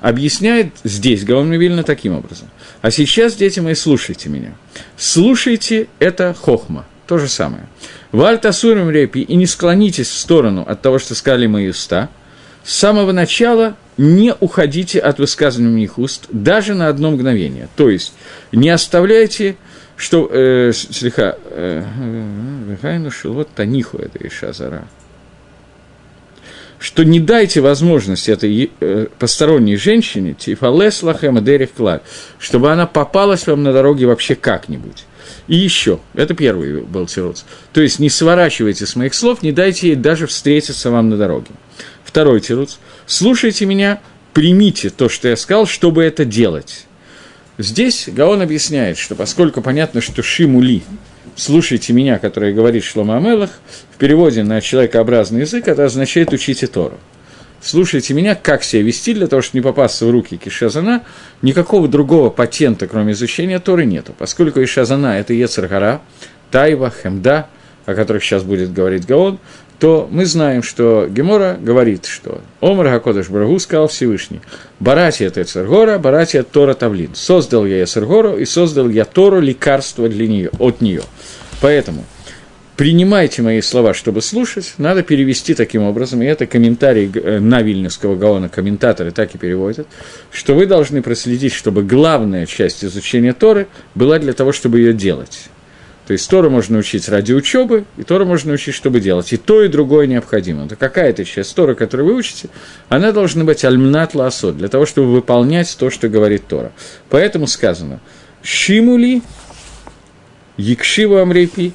[0.01, 2.49] Объясняет здесь Гаон таким образом.
[2.81, 4.53] А сейчас, дети мои, слушайте меня.
[4.97, 7.67] Слушайте это хохма, то же самое.
[8.51, 12.09] Сурим репи, и не склонитесь в сторону от того, что сказали мои уста.
[12.63, 17.67] С самого начала не уходите от высказывания моих уст даже на одно мгновение.
[17.75, 18.13] То есть,
[18.51, 19.55] не оставляйте
[19.97, 21.83] что э, слегка, э,
[22.81, 24.87] э, вот таниху это Иша Зара,
[26.85, 32.03] что не дайте возможность этой э, посторонней женщине, тифалес лахем дерих клар,
[32.37, 35.05] чтобы она попалась вам на дороге вообще как-нибудь.
[35.47, 37.41] И еще, это первый был тируц.
[37.73, 41.49] То есть не сворачивайте с моих слов, не дайте ей даже встретиться вам на дороге.
[42.03, 42.75] Второй тируц.
[43.07, 43.99] Слушайте меня,
[44.33, 46.85] примите то, что я сказал, чтобы это делать.
[47.57, 50.83] Здесь Гаон объясняет, что поскольку понятно, что Шимули,
[51.35, 53.51] слушайте меня, который говорит Шлома Амелах,
[53.93, 56.97] в переводе на человекообразный язык это означает учите Тору.
[57.61, 61.03] Слушайте меня, как себя вести для того, чтобы не попасться в руки Кишазана,
[61.41, 64.13] никакого другого патента, кроме изучения Торы, нету.
[64.17, 66.01] Поскольку Ишазана– это Ецаргара,
[66.51, 67.47] Тайва, Хемда,
[67.85, 69.39] о которых сейчас будет говорить Гаон,
[69.79, 74.41] то мы знаем, что Гемора говорит, что Омар Хакодыш Брагу сказал Всевышний,
[74.79, 77.13] Барати это Эцергора, Барати Тора Тавлин.
[77.13, 81.01] Создал я Эцергору и создал я Тору лекарство для нее, от нее.
[81.61, 82.05] Поэтому
[82.77, 88.15] принимайте мои слова, чтобы слушать, надо перевести таким образом, и это комментарий э, на Вильнюсского
[88.15, 89.87] Гаона, комментаторы так и переводят,
[90.31, 95.49] что вы должны проследить, чтобы главная часть изучения Торы была для того, чтобы ее делать.
[96.07, 99.33] То есть Тору можно учить ради учебы, и Тору можно учить, чтобы делать.
[99.33, 100.65] И то, и другое необходимо.
[100.65, 102.49] Это какая-то часть Торы, которую вы учите,
[102.89, 106.71] она должна быть альмнат ласот, для того, чтобы выполнять то, что говорит Тора.
[107.09, 107.99] Поэтому сказано
[108.43, 109.23] «Шимули
[110.57, 111.73] Якшива Амрепи»,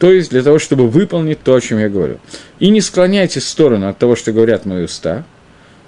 [0.00, 2.18] то есть для того, чтобы выполнить то, о чем я говорю.
[2.58, 5.24] И не склоняйтесь в сторону от того, что говорят мои уста,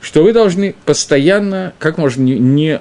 [0.01, 2.81] что вы должны постоянно, как можно не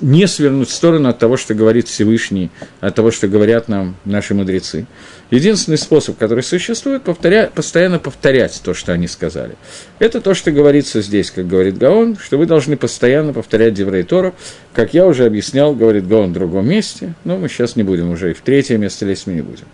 [0.00, 4.34] не свернуть в сторону от того, что говорит Всевышний, от того, что говорят нам наши
[4.34, 4.86] мудрецы.
[5.30, 7.50] Единственный способ, который существует, повторя...
[7.54, 9.56] постоянно повторять то, что они сказали.
[9.98, 14.34] Это то, что говорится здесь, как говорит Гаон, что вы должны постоянно повторять Деврей Тору,
[14.72, 18.30] как я уже объяснял, говорит Гаон в другом месте, но мы сейчас не будем уже
[18.30, 19.64] и в третье место лезть мы не будем.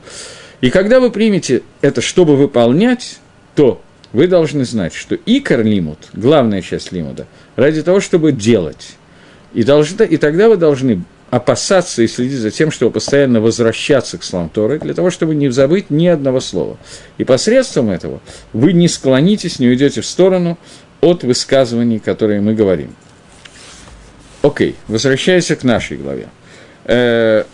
[0.60, 3.18] И когда вы примете это, чтобы выполнять,
[3.54, 3.82] то
[4.14, 8.94] вы должны знать, что икор лимут, главная часть лимуда, ради того, чтобы делать.
[9.54, 14.24] И, должны, и тогда вы должны опасаться и следить за тем, чтобы постоянно возвращаться к
[14.24, 16.76] словам Торы, для того, чтобы не забыть ни одного слова.
[17.18, 18.20] И посредством этого
[18.52, 20.58] вы не склонитесь, не уйдете в сторону
[21.00, 22.94] от высказываний, которые мы говорим.
[24.42, 26.28] Окей, возвращаясь к нашей главе.
[26.84, 27.44] Э,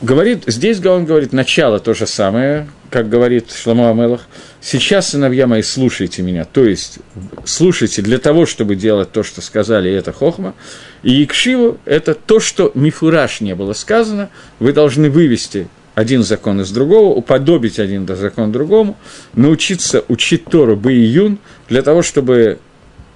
[0.00, 4.22] говорит, здесь он говорит начало то же самое, как говорит Шламу Амелах.
[4.60, 6.44] Сейчас, сыновья мои, слушайте меня.
[6.44, 6.98] То есть,
[7.44, 10.54] слушайте для того, чтобы делать то, что сказали, это хохма.
[11.02, 14.30] И икшиву– это то, что мифураж не было сказано.
[14.58, 18.96] Вы должны вывести один закон из другого, уподобить один закон другому,
[19.34, 22.58] научиться учить Тору Баиюн для того, чтобы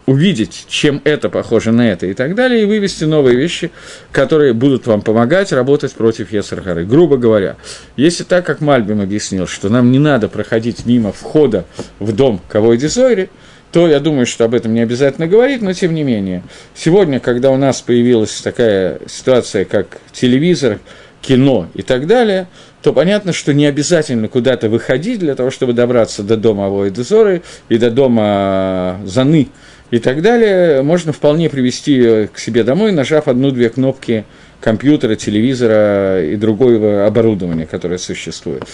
[0.06, 3.70] увидеть, чем это похоже на это и так далее, и вывести новые вещи,
[4.10, 6.84] которые будут вам помогать работать против Есархары.
[6.84, 7.56] Грубо говоря,
[7.96, 11.64] если так, как Мальбим объяснил, что нам не надо проходить мимо входа
[11.98, 13.30] в дом Кавой Дизойри,
[13.70, 16.42] то я думаю, что об этом не обязательно говорить, но тем не менее.
[16.74, 20.78] Сегодня, когда у нас появилась такая ситуация, как телевизор,
[21.22, 22.48] кино и так далее,
[22.82, 27.78] то понятно, что не обязательно куда-то выходить для того, чтобы добраться до дома Авоидезоры и
[27.78, 29.48] до дома Заны,
[29.92, 34.24] и так далее, можно вполне привести к себе домой, нажав одну-две кнопки
[34.58, 38.64] компьютера, телевизора и другого оборудования, которое существует.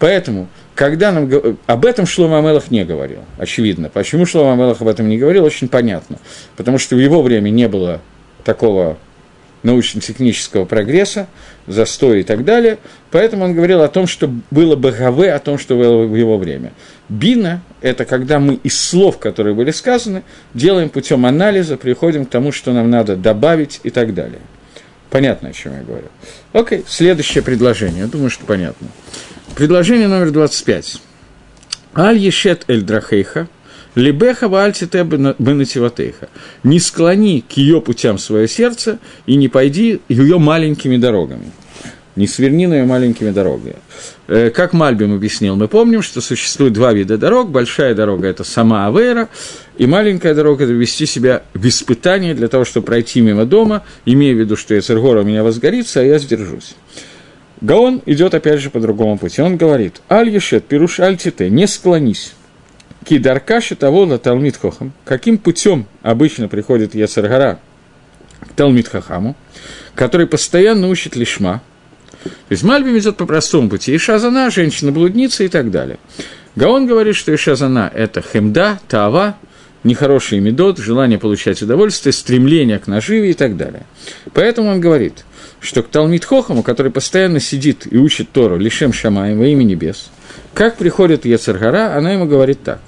[0.00, 1.30] Поэтому, когда нам...
[1.66, 3.88] Об этом Шлома Амелах не говорил, очевидно.
[3.88, 6.18] Почему Шлома Амелах об этом не говорил, очень понятно.
[6.56, 8.00] Потому что в его время не было
[8.42, 8.98] такого
[9.64, 11.26] научно-технического прогресса,
[11.66, 12.78] застоя и так далее.
[13.10, 16.38] Поэтому он говорил о том, что было бы ГВ, о том, что было в его
[16.38, 16.72] время.
[17.08, 20.22] Бина– это когда мы из слов, которые были сказаны,
[20.52, 24.40] делаем путем анализа, приходим к тому, что нам надо добавить и так далее.
[25.10, 26.06] Понятно, о чем я говорю.
[26.52, 28.02] Окей, следующее предложение.
[28.02, 28.88] Я думаю, что понятно.
[29.54, 31.00] Предложение номер 25.
[31.96, 32.64] Аль ешет
[33.94, 36.28] либеха вальтите бенативатейха.
[36.62, 41.52] Не склони к ее путям свое сердце и не пойди ее маленькими дорогами
[42.16, 43.76] не сверни на ее маленькими дорогами.
[44.28, 47.50] Э, как Мальбим объяснил, мы помним, что существует два вида дорог.
[47.50, 49.28] Большая дорога– это сама Авейра,
[49.78, 54.34] и маленькая дорога– это вести себя в испытание для того, чтобы пройти мимо дома, имея
[54.34, 56.74] в виду, что Эцергора у меня возгорится, а я сдержусь.
[57.60, 59.40] Гаон идет опять же по другому пути.
[59.40, 62.34] Он говорит, «Аль ешет, пируш аль не склонись».
[63.04, 64.92] Кидаркаши того на Талмит Хохам.
[65.04, 67.58] Каким путем обычно приходит Яцергара
[68.40, 69.36] к Талмит Хахаму,
[69.94, 71.62] который постоянно учит лишма,
[72.24, 73.94] то есть Мальбим идет по простому пути.
[73.94, 75.98] Ишазана, женщина-блудница и так далее.
[76.56, 79.36] Гаон говорит, что Ишазана– это хемда, тава,
[79.82, 83.84] нехороший медот, желание получать удовольствие, стремление к наживе и так далее.
[84.32, 85.24] Поэтому он говорит,
[85.60, 90.10] что к Талмит Хохаму, который постоянно сидит и учит Тору Лишем Шамаем во имя небес,
[90.54, 92.80] как приходит Ецаргара, она ему говорит так.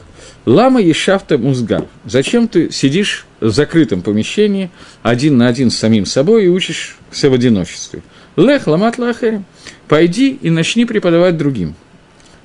[0.47, 1.87] Лама Ешафта Музгар.
[2.05, 4.71] Зачем ты сидишь в закрытом помещении,
[5.03, 8.03] один на один с самим собой и учишь все в одиночестве?
[8.37, 9.45] Лех ламат лахерим.
[9.89, 11.75] Пойди и начни преподавать другим.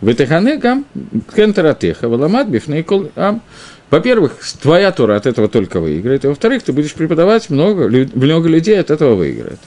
[0.02, 0.86] Ветехане гам
[1.36, 3.44] кентаратеха, валамат бифнейкол ам.
[3.92, 8.80] Во-первых, твоя Тора от этого только выиграет, а во-вторых, ты будешь преподавать, много, много людей
[8.80, 9.60] от этого выиграет.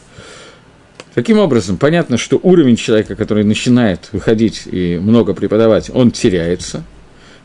[1.14, 6.82] Таким образом, понятно, что уровень человека, который начинает выходить и много преподавать, он теряется.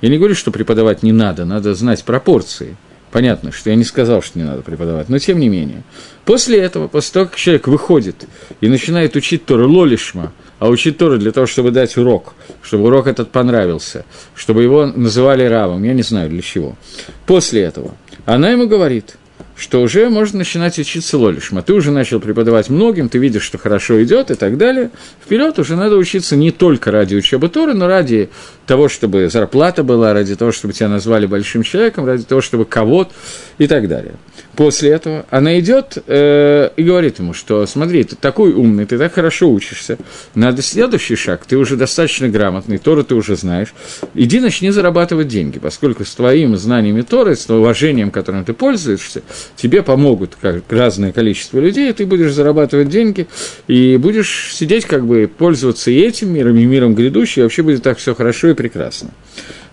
[0.02, 2.78] Я не говорю, что преподавать не надо, надо знать пропорции–
[3.12, 5.84] Понятно, что я не сказал, что не надо преподавать, но тем не менее.
[6.26, 8.28] После этого, после того, как человек выходит
[8.62, 13.08] и начинает учить Тору лолишма, а учить Тору для того, чтобы дать урок, чтобы урок
[13.08, 16.78] этот понравился, чтобы его называли равом, я не знаю для чего.
[17.26, 19.16] После этого она ему говорит,
[19.60, 21.62] что уже можно начинать учиться лолишма.
[21.62, 24.90] Ты уже начал преподавать многим, ты видишь, что хорошо идет и так далее.
[25.24, 28.30] Вперед уже надо учиться не только ради учебы Торы, но ради
[28.66, 33.12] того, чтобы зарплата была, ради того, чтобы тебя назвали большим человеком, ради того, чтобы кого-то
[33.58, 34.14] и так далее.
[34.60, 39.14] После этого она идет э, и говорит ему, что смотри, ты такой умный, ты так
[39.14, 39.98] хорошо учишься,
[40.36, 43.74] надо следующий шаг, ты уже достаточно грамотный, Тору ты уже знаешь,
[44.16, 49.22] иди начни зарабатывать деньги, поскольку с твоими знаниями Торы, с уважением, которым ты пользуешься,
[49.56, 53.28] тебе помогут как разное количество людей, и ты будешь зарабатывать деньги,
[53.70, 57.82] и будешь сидеть как бы, пользоваться и этим миром, и миром грядущим, и вообще будет
[57.82, 59.12] так все хорошо и прекрасно.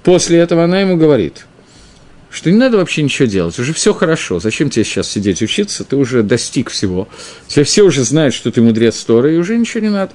[0.05, 1.45] После этого она ему говорит–
[2.37, 5.97] что не надо вообще ничего делать, уже все хорошо, зачем тебе сейчас сидеть учиться, ты
[5.97, 7.09] уже достиг всего,
[7.47, 10.13] все, все уже знают, что ты мудрец Торы, и уже ничего не надо.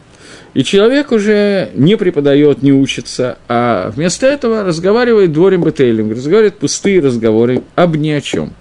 [0.54, 7.02] И человек уже не преподает, не учится, а вместо этого разговаривает дворем бетейлем, разговаривает пустые
[7.02, 8.54] разговоры об ни о чем.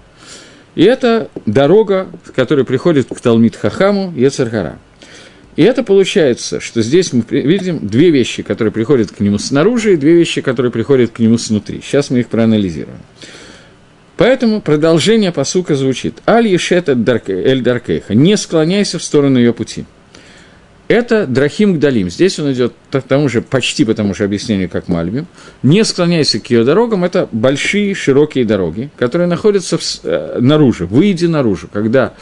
[0.73, 4.79] И это дорога, которая приходит к Талмит Хахаму Ецархара.
[5.55, 9.97] И это получается, что здесь мы видим две вещи, которые приходят к нему снаружи, и
[9.97, 11.79] две вещи, которые приходят к нему снутри.
[11.83, 12.97] Сейчас мы их проанализируем.
[14.17, 19.85] Поэтому продолжение посука звучит «Аль ешет эль даркейха»– «Не склоняйся в сторону ее пути».
[20.91, 22.09] Это Драхим Гдалим.
[22.09, 25.25] Здесь он идет к тому же, почти по тому же объяснению, как Мальбим.
[25.63, 27.05] Не склоняйся к ее дорогам.
[27.05, 30.87] Это большие, широкие дороги, которые находятся в, э, наружу.
[30.87, 31.69] Выйди наружу.
[31.71, 32.13] Когда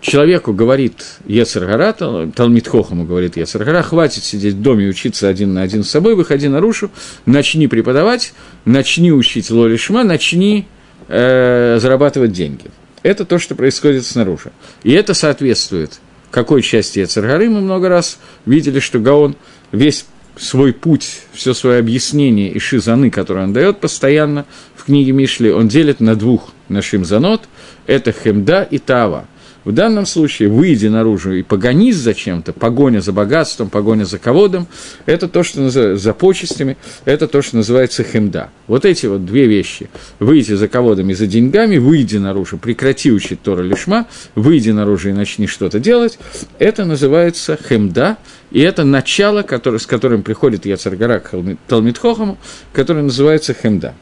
[0.00, 5.62] человеку говорит Ецаргара, Талмит Хохаму говорит Ецаргара, хватит сидеть в доме и учиться один на
[5.62, 6.90] один с собой, выходи наружу,
[7.26, 10.66] начни преподавать, начни учить Лолишма, начни
[11.08, 12.70] э, зарабатывать деньги.
[13.02, 14.52] Это то, что происходит снаружи.
[14.82, 17.48] И это соответствует какой части Ецаргары.
[17.48, 19.36] Мы много раз видели, что Гаон
[19.72, 25.50] весь свой путь, все свое объяснение и шизаны, которые он дает постоянно в книге Мишли,
[25.50, 27.42] он делит на двух нашим занот.
[27.86, 29.26] Это Хемда и Тава–
[29.66, 34.68] в данном случае выйди наружу и погонись за чем-то, погоня за богатством, погоня за ководом,
[35.06, 38.50] это то, что называется, за почестями, это то, что называется хемда.
[38.68, 43.42] Вот эти вот две вещи, выйти за ководом и за деньгами, выйди наружу, прекрати учить
[43.42, 46.16] Тора Лишма, выйди наружу и начни что-то делать,
[46.60, 48.18] это называется хемда,
[48.52, 51.32] и это начало, которое, с которым приходит Яцаргара к
[51.66, 52.38] Талмитхохаму,
[52.72, 53.94] которое называется хемда.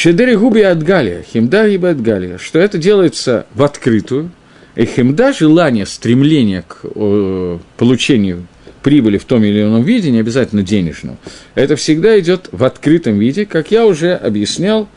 [0.00, 4.30] Шедери губи от Галия, химда гиба от Галия, что это делается в открытую,
[4.76, 8.46] и химда– желание, стремление к э, получению
[8.84, 11.18] прибыли в том или ином виде, не обязательно денежном,
[11.56, 14.88] это всегда идет в открытом виде, как я уже объяснял,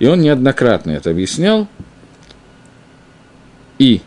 [0.00, 1.68] и он неоднократно это объяснял.
[3.78, 4.00] И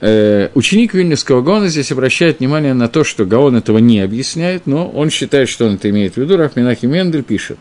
[0.00, 4.88] э, ученик Вильнюсского Гона здесь обращает внимание на то, что Гаон этого не объясняет, но
[4.88, 6.36] он считает, что он это имеет в виду.
[6.36, 7.58] Рафминахи Мендель пишет,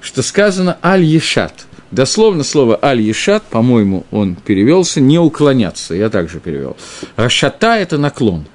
[0.00, 1.66] что сказано «аль-ешат».
[1.90, 6.76] Дословно слово «аль-ешат», по-моему, он перевелся «не уклоняться», я также перевел.
[7.16, 8.46] «Рашата»– это наклон.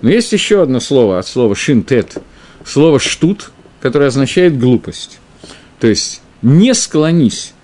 [0.00, 2.18] Но есть еще одно слово от слова «шинтет»,
[2.64, 5.18] слово «штут», которое означает «глупость».
[5.80, 7.54] То есть «не склонись»,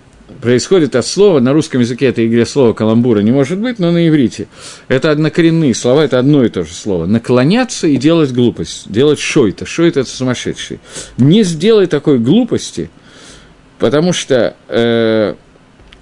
[0.41, 4.07] происходит от слова, на русском языке это игре слова каламбура не может быть, но на
[4.07, 4.47] иврите.
[4.87, 7.05] Это однокоренные слова, это одно и то же слово.
[7.05, 9.65] Наклоняться и делать глупость, делать шойта.
[9.65, 10.79] Шойта– это сумасшедший.
[11.17, 12.89] Не сделай такой глупости,
[13.79, 15.35] потому что э,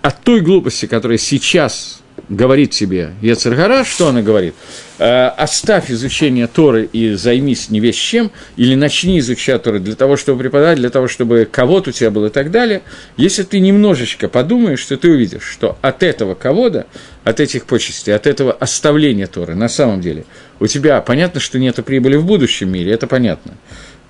[0.01, 2.00] от той глупости, которая сейчас
[2.32, 4.55] говорит тебе Ецергара, что она говорит?
[4.99, 10.15] Э, оставь изучение Торы и займись не весь чем, или начни изучать Торы для того,
[10.15, 12.82] чтобы преподать, для того, чтобы кого-то у тебя было и так далее.
[13.17, 16.88] Если ты немножечко подумаешь, что ты увидишь, что от этого кого-то,
[17.23, 20.25] от этих почестей, от этого оставления Торы, на самом деле,
[20.59, 23.53] у тебя понятно, что нет прибыли в будущем мире, это понятно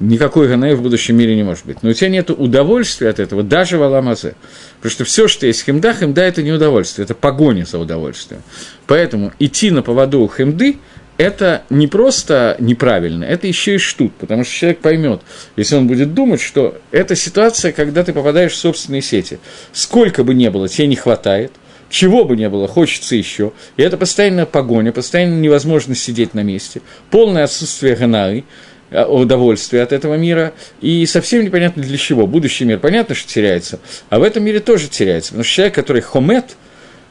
[0.02, 1.84] никакой Ганея в будущем мире не может быть.
[1.84, 4.36] Но у тебя нет удовольствия от этого, даже в Аламазе.
[4.78, 8.42] Потому что все, что есть химда, химда– это не удовольствие, это погоня за удовольствием.
[8.88, 10.78] Поэтому идти на поводу у химды–
[11.18, 15.22] это не просто неправильно, это еще и штут, потому что человек поймет,
[15.56, 19.38] если он будет думать, что это ситуация, когда ты попадаешь в собственные сети.
[19.72, 21.52] Сколько бы ни было, тебе не хватает,
[21.92, 23.52] чего бы ни было, хочется еще.
[23.78, 26.82] И это постоянная погоня, постоянно невозможность сидеть на месте,
[27.12, 28.44] полное отсутствие Э,
[28.92, 32.28] удовольствие от этого мира, и совсем непонятно для чего.
[32.28, 33.80] Будущий мир, понятно, что теряется,
[34.10, 36.56] а в этом мире тоже теряется, потому что человек, который хомет,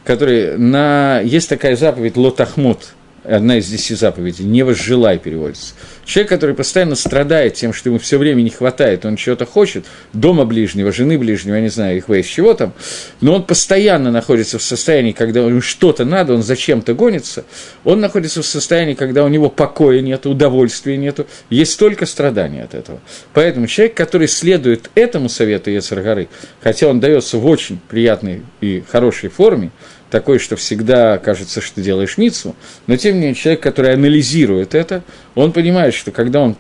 [0.05, 1.21] который на...
[1.21, 2.95] Есть такая заповедь лотахмот–
[3.25, 5.75] одна из десяти заповедей, не возжелай переводится.
[6.05, 10.45] Человек, который постоянно страдает тем, что ему все время не хватает, он чего-то хочет, дома
[10.45, 12.73] ближнего, жены ближнего, я не знаю, их из чего там,
[13.21, 17.45] но он постоянно находится в состоянии, когда ему что-то надо, он зачем-то гонится,
[17.85, 22.75] он находится в состоянии, когда у него покоя нет, удовольствия нет, есть только страдания от
[22.75, 23.01] этого.
[23.33, 26.29] Поэтому человек, который следует этому совету Ецаргары,
[26.61, 29.71] хотя он дается в очень приятной и хорошей форме,
[30.11, 32.57] такой, что всегда кажется, что делаешь мицу,
[32.87, 35.03] но тем не менее человек, который анализирует это,
[35.35, 36.57] он понимает, что когда он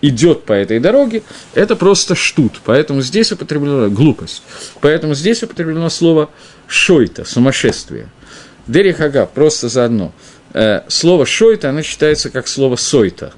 [0.00, 1.22] идет по этой дороге,
[1.54, 2.60] это просто штут.
[2.64, 4.42] Поэтому здесь употреблено глупость.
[4.80, 6.30] Поэтому здесь употреблено слово
[6.66, 8.08] шойта, сумасшествие.
[8.66, 10.12] Дери Хага, просто заодно.
[10.52, 13.32] Э, слово шойта, оно читается как слово сойта.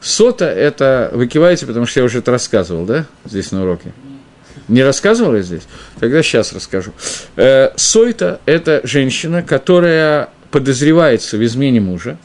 [0.00, 3.92] Сота– это, вы киваете, потому что я уже это рассказывал, да, здесь на уроке?
[4.68, 5.62] Не рассказывал я здесь?
[6.00, 6.92] Тогда сейчас расскажу.
[7.36, 12.18] Э, Сойта– это женщина, которая подозревается в измене мужа,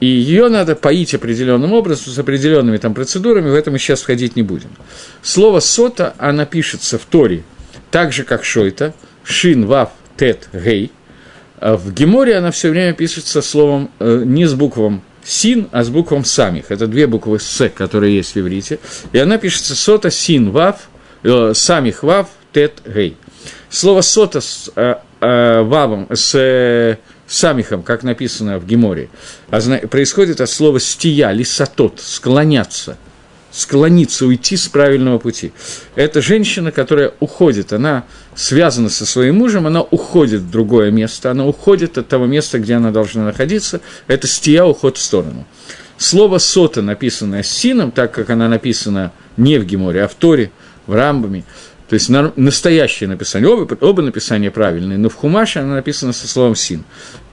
[0.00, 4.34] и ее надо поить определенным образом, с определенными там процедурами, в это мы сейчас входить
[4.34, 4.70] не будем.
[5.22, 7.42] Слово «сота», она пишется в Торе
[7.90, 8.94] так же, как «шойта»,
[9.24, 10.90] «шин», «вав», «тет», «гей».
[11.58, 15.90] А в Геморе она все время пишется словом э, не с буквом син, а с
[15.90, 16.70] буквом самих.
[16.70, 18.78] Это две буквы с, которые есть в иврите.
[19.12, 20.88] И она пишется сота син вав,
[21.54, 23.16] самих вав, тет, гей.
[23.68, 26.96] Слово сота с э, э, вавом, с э,
[27.26, 29.08] самихом, как написано в Геморе,
[29.90, 32.98] происходит от слова стия, лисатот, склоняться,
[33.52, 35.52] склониться, уйти с правильного пути.
[35.94, 38.04] Это женщина, которая уходит, она
[38.34, 42.74] связана со своим мужем, она уходит в другое место, она уходит от того места, где
[42.74, 45.46] она должна находиться, это стия, уход в сторону.
[45.96, 50.50] Слово «сота», написанное сином, так как она написана не в Геморе, а в Торе–
[50.90, 51.44] в Рамбаме.
[51.88, 56.54] То есть настоящее написание, оба, оба написания правильные, но в Хумаше оно написано со словом
[56.54, 56.84] «син».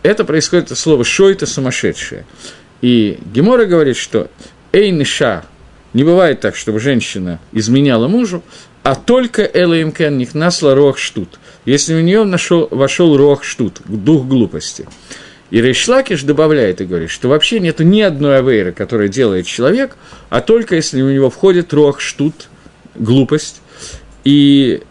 [0.01, 2.25] Это происходит от слова «шо»– это сумасшедшее.
[2.81, 4.31] И Гемора говорит, что
[4.71, 5.43] «эйниша»
[5.93, 8.41] не бывает так, чтобы женщина изменяла мужу,
[8.83, 11.39] а только Элаимкен них насла рох штут.
[11.65, 14.87] Если у нее нашел, вошел рох штут, дух глупости.
[15.49, 19.97] И Рейшлакиш добавляет и говорит, что вообще нет ни одной авейры, которая делает человек,
[20.29, 22.47] а только если у него входит рох штут,
[22.97, 23.61] глупость,
[24.23, 24.83] и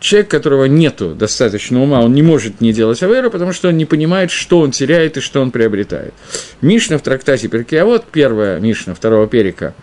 [0.00, 3.84] человек, которого нету достаточно ума, он не может не делать аверу, потому что он не
[3.84, 6.14] понимает, что он теряет и что он приобретает.
[6.60, 9.74] Мишна в трактате Перкиавод, первая Мишна второго перика,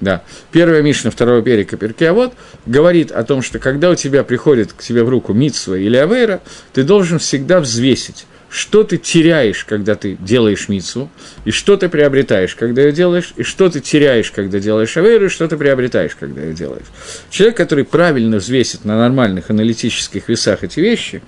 [0.00, 2.32] да, первая Мишна второго перика Перкиавод
[2.66, 6.40] говорит о том, что когда у тебя приходит к тебе в руку Митсва или Авера,
[6.72, 11.08] ты должен всегда взвесить, что ты теряешь, когда ты делаешь мицу,
[11.44, 15.28] и что ты приобретаешь, когда ее делаешь, и что ты теряешь, когда делаешь аверу, и
[15.28, 16.86] что ты приобретаешь, когда ее делаешь.
[17.30, 21.22] Человек, который правильно взвесит на нормальных аналитических весах эти вещи,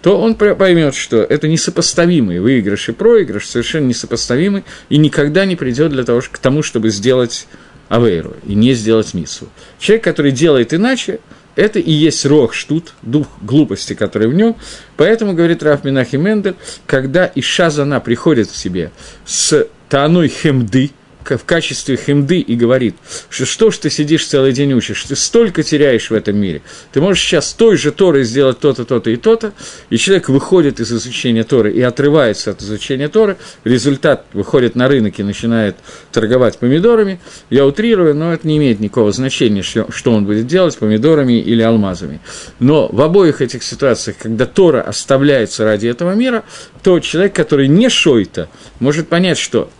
[0.00, 5.90] то он поймет, что это несопоставимый выигрыш и проигрыш, совершенно несопоставимый, и никогда не придет
[5.90, 7.46] для того, к тому, чтобы сделать
[7.88, 9.48] авейру и не сделать миссу.
[9.78, 11.18] Человек, который делает иначе,
[11.56, 14.56] это и есть рог штут, дух глупости, который в нем.
[14.96, 18.90] Поэтому, говорит Раф Минахи Мендель, когда Иша Зана приходит к себе
[19.24, 20.90] с таной хемды,
[21.24, 22.96] в качестве химды и говорит,
[23.28, 26.62] что что ж ты сидишь целый день учишь, ты столько теряешь в этом мире.
[26.92, 29.52] Ты можешь сейчас той же Торой сделать то-то, то-то и то-то,
[29.90, 35.18] и человек выходит из изучения Торы и отрывается от изучения Торы, результат выходит на рынок
[35.18, 35.76] и начинает
[36.12, 37.20] торговать помидорами.
[37.50, 42.20] Я утрирую, но это не имеет никакого значения, что он будет делать, помидорами или алмазами.
[42.58, 46.44] Но в обоих этих ситуациях, когда Тора оставляется ради этого мира,
[46.82, 48.48] то человек, который не шойта,
[48.78, 49.70] может понять, что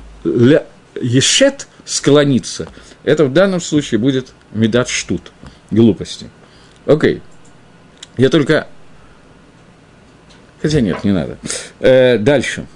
[1.01, 2.69] ешет склониться,
[3.05, 5.33] это в данном случае будет медат штут,
[5.71, 6.29] глупости.
[6.87, 7.23] Окей.
[8.17, 8.67] Я только...
[10.61, 11.39] Хотя нет, не надо.
[11.79, 12.67] Э, дальше.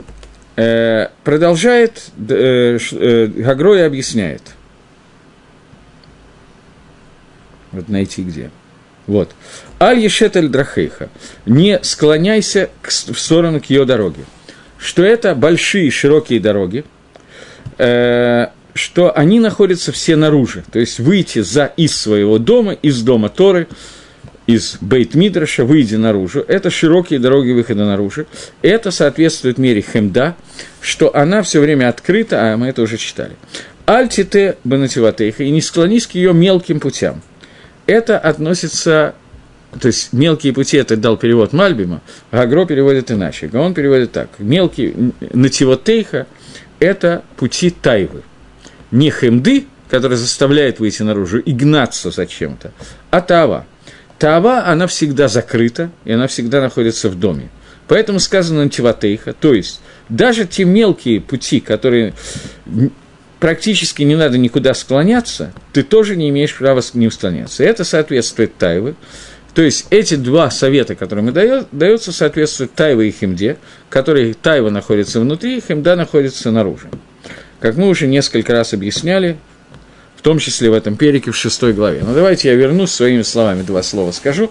[0.57, 4.43] Э, продолжает, э, э, Гагрой объясняет.
[7.73, 8.51] Вот найти где.
[9.07, 9.35] Вот.
[9.81, 11.11] Аль ешет эль драхейха.
[11.45, 14.25] Не склоняйся к, в сторону к ее дороге.
[14.79, 16.85] Что это большие широкие дороги,
[17.79, 23.29] э, что они находятся все наружу, то есть выйти за из своего дома, из дома
[23.29, 23.69] Торы,
[24.47, 26.45] из Бейт Мидраша, выйти наружу.
[26.47, 28.27] Это широкие дороги выхода наружу.
[28.61, 30.37] Это соответствует мере Хемда,
[30.81, 33.37] что она все время открыта, а мы это уже читали.
[33.87, 37.23] Альтите Банативатейха, и не склонись к ее мелким путям.
[37.87, 39.15] Это относится
[39.81, 42.01] то есть мелкие пути это дал перевод Мальбима,
[42.31, 43.51] а Агро переводит иначе.
[43.53, 44.29] Он переводит так.
[44.39, 44.95] Мелкий
[45.33, 46.29] нативотейха–
[46.85, 48.23] это пути тайвы.
[48.91, 52.73] Не хемды, который заставляет выйти наружу и гнаться за чем-то,
[53.11, 53.67] а тава.
[54.19, 57.49] Тава, она всегда закрыта, и она всегда находится в доме.
[57.89, 62.15] Поэтому сказано антиватейха, то есть даже те мелкие пути, которые
[63.41, 67.63] практически не надо никуда склоняться, ты тоже не имеешь права к ним склоняться.
[67.63, 68.95] И это соответствует Тайвы.
[69.55, 73.57] То есть эти два совета, которые мы даются, соответствуют Тайве и Химде,
[73.89, 76.89] которые Тайва находится внутри, Химда находится наружу.
[77.61, 79.39] Как мы уже несколько раз объясняли,
[80.17, 82.03] в том числе в этом перике в шестой главе.
[82.05, 84.51] Но давайте я вернусь своими словами, два слова скажу.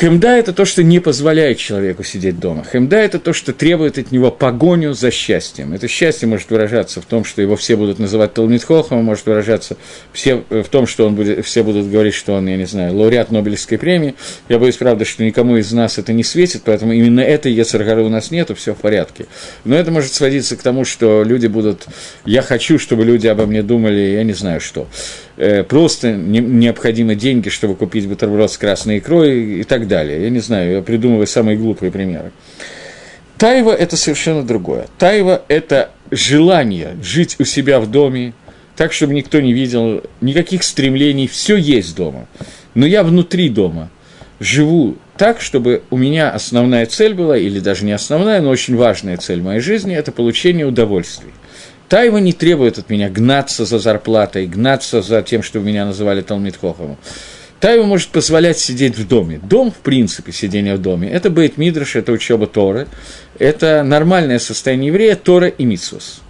[0.00, 2.64] Хемда– это то, что не позволяет человеку сидеть дома.
[2.64, 5.74] Хемда– это то, что требует от него погоню за счастьем.
[5.74, 9.76] Это счастье может выражаться в том, что его все будут называть Талмитхохом, может выражаться
[10.12, 13.30] все, в том, что он будет, все будут говорить, что он, я не знаю, лауреат
[13.30, 14.14] Нобелевской премии.
[14.48, 18.08] Я боюсь, правда, что никому из нас это не светит, поэтому именно этой Ецаргары у
[18.08, 19.26] нас нету, все в порядке.
[19.64, 21.86] Но это может сводиться к тому, что люди будут...
[22.24, 24.88] Я хочу, чтобы люди обо мне думали, я не знаю что.
[25.44, 30.22] Э, просто необходимы деньги, чтобы купить бутерброд с красной икрой и так далее.
[30.22, 32.30] Я не знаю, я придумываю самые глупые примеры.
[33.38, 34.86] Тайва– это совершенно другое.
[34.98, 38.34] Тайва– это желание жить у себя в доме,
[38.76, 42.28] так, чтобы никто не видел, никаких стремлений, все есть дома.
[42.74, 43.90] Но я внутри дома
[44.38, 49.16] живу так, чтобы у меня основная цель была, или даже не основная, но очень важная
[49.16, 51.32] цель моей жизни– это получение удовольствий.
[51.92, 56.56] Тайва не требует от меня гнаться за зарплатой, гнаться за тем, что меня называли Талмит
[56.56, 56.96] Хоховым.
[57.60, 59.38] Тайва может позволять сидеть в доме.
[59.42, 62.88] Дом, в принципе, сидение в доме, это Бейт Мидраш, это учеба Торы,
[63.38, 66.22] это нормальное состояние еврея, Тора и Митсус.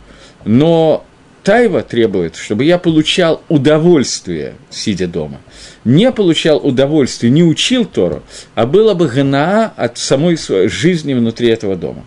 [0.44, 1.04] Но
[1.44, 5.40] Тайва требует, чтобы я получал удовольствие, сидя дома.
[5.84, 8.24] Не получал удовольствие, не учил Тору,
[8.56, 12.04] а было бы гнаа от самой своей жизни внутри этого дома.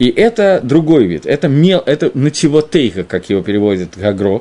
[0.00, 4.40] И это другой вид, это, мел, это нативотейка, как его переводит Гагро,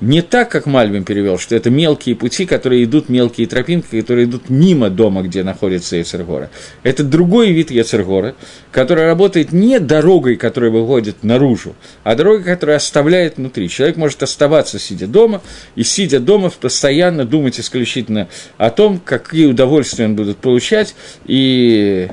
[0.00, 4.48] не так, как Мальбим перевел, что это мелкие пути, которые идут, мелкие тропинки, которые идут
[4.48, 6.48] мимо дома, где находится Ецергора.
[6.84, 8.36] Это другой вид Ецергора,
[8.70, 13.68] который работает не дорогой, которая выходит наружу, а дорогой, которая оставляет внутри.
[13.68, 15.42] Человек может оставаться, сидя дома,
[15.74, 20.94] и, сидя дома, постоянно думать исключительно о том, какие удовольствия он будет получать,
[21.26, 22.08] и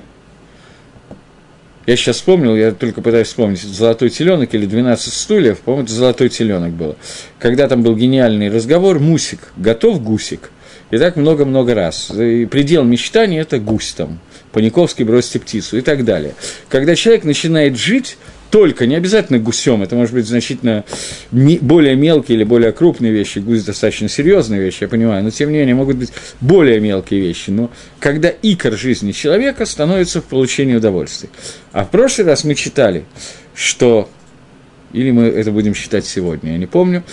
[1.88, 6.28] я сейчас вспомнил, я только пытаюсь вспомнить, «Золотой теленок» или «12 стульев», по-моему, это «Золотой
[6.28, 6.98] теленок» было.
[7.40, 10.52] Когда там был гениальный разговор, Мусик, готов гусик.
[10.92, 12.12] И так много-много раз.
[12.12, 14.20] И предел мечтаний– это гусь там.
[14.52, 16.36] Паниковский бросьте птицу и так далее.
[16.70, 18.18] Когда человек начинает жить,
[18.50, 20.86] только, не обязательно гусем, это может быть значительно
[21.32, 25.58] более мелкие или более крупные вещи, гусь достаточно серьезные вещи, я понимаю, но тем не
[25.58, 27.70] менее могут быть более мелкие вещи, но
[28.00, 31.30] когда икор жизни человека становится в получении удовольствия.
[31.72, 33.06] А в прошлый раз мы читали,
[33.54, 34.10] что,
[34.94, 37.04] или мы это будем считать сегодня, я не помню,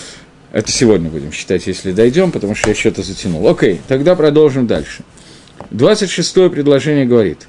[0.52, 3.48] это сегодня будем считать, если дойдем, потому что я что-то затянул.
[3.48, 5.02] Окей, тогда продолжим дальше.
[5.72, 7.48] 26 предложение говорит.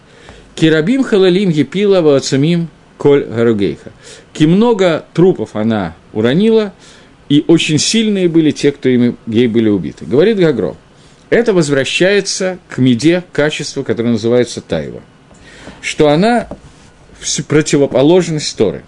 [0.56, 3.92] Кирабим халалим епила вацумим коль гаругейха.
[4.34, 6.74] Ки много трупов она уронила,
[7.30, 10.06] и очень сильные были те, кто им, ей были убиты.
[10.06, 10.76] Говорит Гагро.
[11.30, 15.02] Это возвращается к меде качества, которое называется тайва.
[15.82, 16.48] Что она
[17.48, 18.84] противоположность Торы.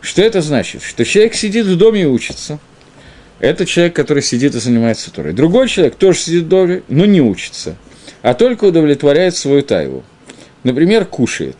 [0.00, 0.82] Что это значит?
[0.82, 2.58] Что человек сидит в доме и учится–
[3.42, 5.32] это человек, который сидит и занимается Торой.
[5.32, 7.76] Другой человек тоже сидит в доме, но не учится,
[8.22, 10.04] а только удовлетворяет свою тайву.
[10.62, 11.56] Например, кушает.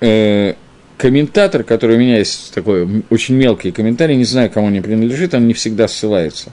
[0.00, 0.54] Э,
[0.98, 5.46] комментатор, который у меня есть такой очень мелкий комментарий, не знаю, кому он принадлежит, он
[5.46, 6.52] не всегда ссылается.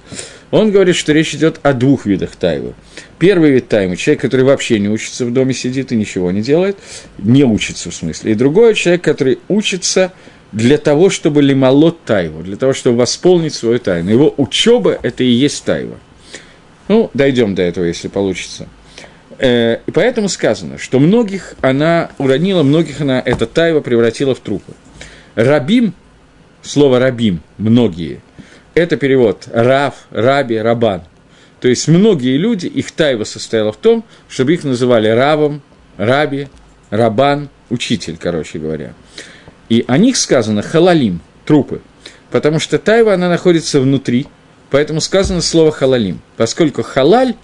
[0.51, 2.73] Он говорит, что речь идет о двух видах тайвы.
[3.17, 6.77] Первый вид таймы– человек, который вообще не учится в доме, сидит и ничего не делает,
[7.17, 8.31] не учится в смысле.
[8.31, 10.13] И другой человек, который учится
[10.51, 14.11] для того, чтобы лималот тайву, для того, чтобы восполнить свою тайну.
[14.11, 15.97] Его учеба– это и есть тайва.
[16.87, 18.67] Ну, дойдем до этого, если получится.
[19.38, 24.73] Э, и поэтому сказано, что многих она уронила, многих она, эта тайва превратила в трупы.
[25.36, 25.93] Рабим,
[26.61, 28.21] слово рабим, многие,
[28.73, 31.03] это перевод рав, раби, рабан.
[31.59, 35.61] То есть многие люди, их тайва состояла в том, чтобы их называли равом,
[35.97, 36.47] раби,
[36.89, 38.93] рабан, учитель, короче говоря.
[39.67, 41.81] И о них сказано халалим, трупы,
[42.31, 44.27] потому что тайва, она находится внутри,
[44.69, 47.36] поэтому сказано слово халалим, поскольку халаль,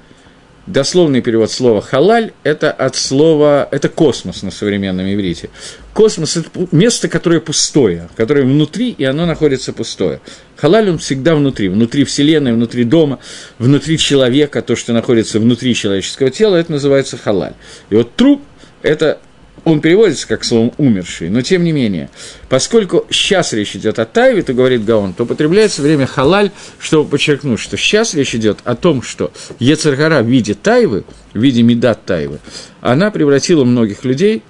[0.68, 5.49] дословный перевод слова халаль, это от слова, это космос на современном иврите.
[5.93, 10.22] Космос– это место, которое пустое, которое внутри, и оно находится пустое.
[10.55, 13.20] Халаль, он всегда внутри, внутри Вселенной, внутри дома,
[13.59, 17.53] внутри человека, то, что находится внутри человеческого тела, это называется халаль.
[17.89, 18.41] И вот труп–
[18.84, 19.20] это
[19.64, 22.09] он переводится как словом «умерший», но тем не менее,
[22.49, 27.59] поскольку сейчас речь идет о тайве, то говорит Гаон, то употребляется время халаль, чтобы подчеркнуть,
[27.59, 31.03] что сейчас речь идет о том, что Ецаргара в виде тайвы,
[31.34, 32.39] в виде медат тайвы,
[32.82, 34.41] она превратила многих людей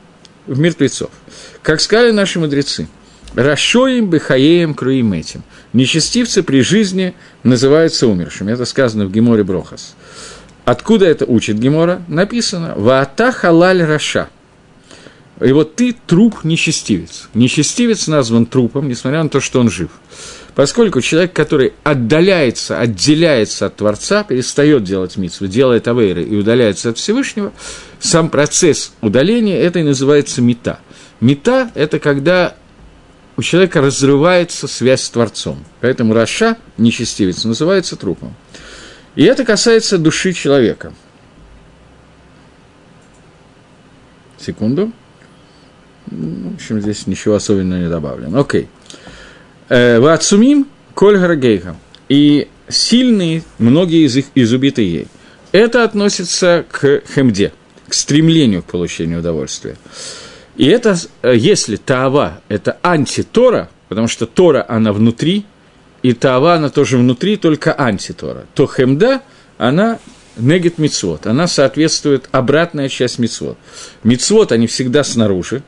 [0.48, 1.12] в мертвецов.
[1.62, 2.88] Как сказали наши мудрецы,
[3.36, 5.44] «Рашоим бехаеем круим этим».
[5.74, 8.52] Нечестивцы при жизни называются умершими.
[8.52, 9.96] Это сказано в Геморе Брохас.
[10.66, 12.02] Откуда это учит Гемора?
[12.08, 14.30] Написано «Ваата халаль раша».
[15.42, 17.28] И вот ты труп нечестивец.
[17.34, 19.90] Нечестивец назван трупом, несмотря на то, что он жив.
[20.54, 26.98] Поскольку человек, который отдаляется, отделяется от Творца, перестает делать митцву, делает авейры и удаляется от
[26.98, 27.54] Всевышнего,
[28.00, 30.80] сам процесс удаления, это и называется мета.
[31.22, 32.56] Мета– это когда
[33.36, 35.64] у человека разрывается связь с Творцом.
[35.80, 38.36] Поэтому Раша, нечестивец, называется трупом.
[39.16, 40.94] И это касается души человека.
[44.38, 44.92] Секунду.
[46.08, 48.40] В общем, здесь ничего особенного не добавлено.
[48.40, 48.68] Окей.
[49.70, 51.76] Э, Вацумим коль гарагейха.
[52.10, 55.08] И сильные, многие из их изубиты ей.
[55.52, 57.54] Это относится к хемде,
[57.88, 59.78] к стремлению к получению удовольствия.
[60.58, 65.46] И это, э, если Таава– это антитора, потому что Тора, она внутри,
[66.04, 69.22] и Таава, она тоже внутри, только антитора, то Хемда,
[69.58, 70.00] она
[70.38, 73.58] негет мицвод, она соответствует обратная часть мицвод.
[74.04, 75.64] Мицвод, они всегда снаружи,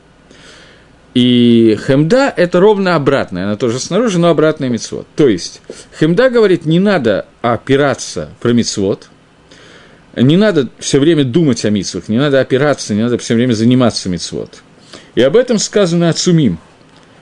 [1.14, 5.06] и хемда– это ровно обратное, она тоже снаружи, но обратное мицвод.
[5.14, 5.62] То есть,
[5.98, 9.08] хемда говорит, не надо опираться про мицвод,
[10.16, 14.08] не надо все время думать о мицвах, не надо опираться, не надо все время заниматься
[14.08, 14.62] мицвод.
[15.14, 16.58] И об этом сказано Ацумим,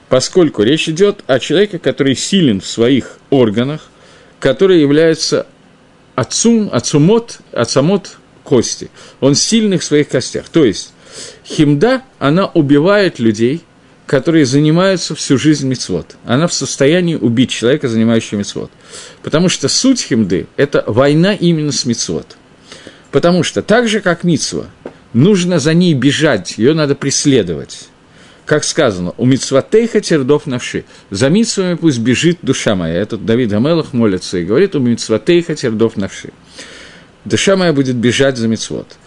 [0.09, 3.89] поскольку речь идет о человеке, который силен в своих органах,
[4.39, 5.45] который является
[6.15, 8.89] отцум, отцумот, отцамот кости.
[9.19, 10.49] Он сильный в своих костях.
[10.49, 10.93] То есть,
[11.45, 13.61] химда, она убивает людей–
[14.05, 16.15] которые занимаются всю жизнь мицвод.
[16.25, 18.71] Она в состоянии убить человека, занимающего мицвод.
[19.21, 22.37] Потому что суть химды– это война именно с мицвод.
[23.11, 24.65] Потому что так же, как мицва,
[25.13, 27.87] нужно за ней бежать, ее надо преследовать.
[28.45, 30.83] Как сказано, у мицватейха тердов навши.
[31.09, 32.95] За мицвами пусть бежит душа моя.
[32.95, 36.31] Этот Давид Гамелах молится и говорит, у мицватейха тердов навши.
[37.23, 38.97] Душа моя будет бежать за мицвод.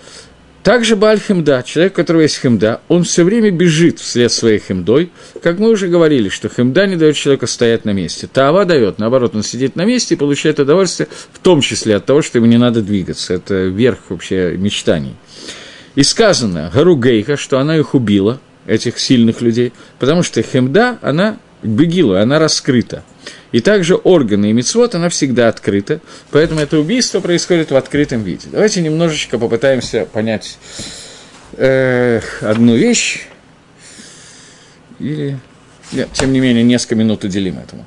[0.66, 5.12] Также Баль Хемда, человек, у которого есть Хемда, он все время бежит вслед своей Хемдой.
[5.40, 8.26] Как мы уже говорили, что Хемда не дает человеку стоять на месте.
[8.26, 12.20] Таава дает, наоборот, он сидит на месте и получает удовольствие, в том числе от того,
[12.20, 13.34] что ему не надо двигаться.
[13.34, 15.14] Это верх вообще мечтаний.
[15.94, 21.38] И сказано Гару Гейха, что она их убила, этих сильных людей, потому что хемда, она
[21.62, 23.04] бегила, она раскрыта.
[23.53, 28.49] И также органы и мицвод, она всегда открыта, поэтому это убийство происходит в открытом виде.
[28.51, 30.59] Давайте немножечко попытаемся понять
[31.57, 33.26] э, одну вещь,
[34.99, 35.38] или,
[35.92, 37.86] нет, тем не менее, несколько минут уделим этому.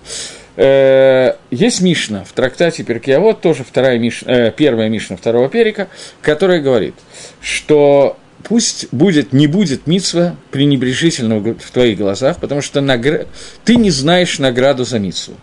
[0.55, 5.87] Э, есть Мишна в трактате Перкиавод, тоже вторая Мишна, э, первая Мишна второго перика,
[6.21, 6.95] которая говорит,
[7.41, 13.27] что пусть будет, не будет митсва пренебрежительного в твоих глазах, потому что нагр...
[13.63, 15.35] ты не знаешь награду за митсву.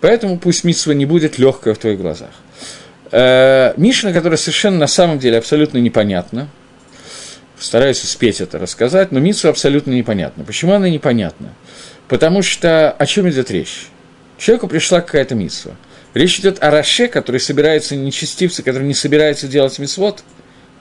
[0.00, 2.30] Поэтому пусть митсва не будет легкая в твоих глазах.
[3.12, 6.48] Э, Мишна, которая совершенно на самом деле абсолютно непонятна,
[7.58, 10.44] стараюсь успеть это рассказать, но митсва абсолютно непонятна.
[10.44, 11.54] Почему она непонятна?
[12.08, 13.88] Потому что о чем идет речь?
[14.38, 15.72] Человеку пришла какая-то митсва.
[16.14, 20.22] Речь идет о Раше, который собирается, нечестивцы, который не собирается делать митсвот–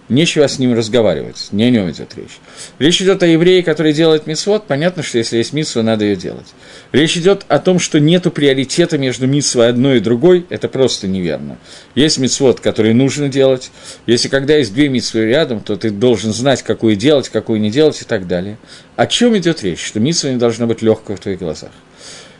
[0.10, 2.40] нечего с ним разговаривать, не о нем идет речь.
[2.80, 6.48] Речь идет о еврее, который делает митцвот, понятно, что если есть митцва, надо ее делать.
[6.92, 11.58] Речь идет о том, что нет приоритета между митцвой одной и другой, это просто неверно.
[11.96, 13.72] Есть митцвот, который нужно делать,
[14.06, 18.02] если когда есть две митцвы рядом, то ты должен знать, какую делать, какую не делать
[18.02, 18.58] и так далее.
[18.96, 19.84] О чем идет речь?
[19.84, 21.72] Что митцва не должна быть легкой в твоих глазах.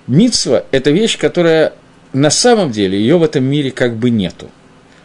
[0.08, 1.74] Митцва– это вещь, которая
[2.14, 4.50] на самом деле ее в этом мире как бы нету.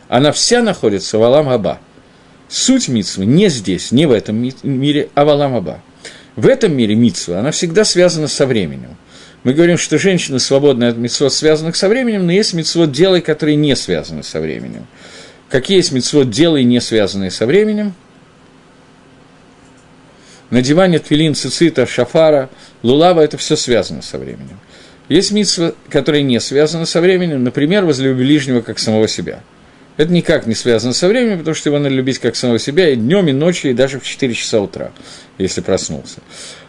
[0.08, 1.78] Она вся находится в Алам Аба–
[2.50, 5.80] Суть митсвы не здесь, не в этом мире, а в Аламаба.
[6.34, 8.96] В этом мире митсва, она всегда связана со временем.
[9.44, 13.54] Мы говорим, что женщины свободны от митцвот, связанных со временем, но есть митцвот делай, которые
[13.54, 14.86] не связаны со временем.
[15.48, 17.94] Какие есть митцвот делай, не связанные со временем?
[20.50, 22.50] Надевание твилин, цицита, шафара,
[22.82, 24.58] лулава– это все связано со временем.
[25.08, 29.40] Есть митцвы, которые не связаны со временем, например, возлюби ближнего как самого себя–
[29.96, 32.96] это никак не связано со временем, потому что его надо любить как самого себя и
[32.96, 34.92] днем, и ночью, и даже в 4 часа утра,
[35.38, 36.20] если проснулся.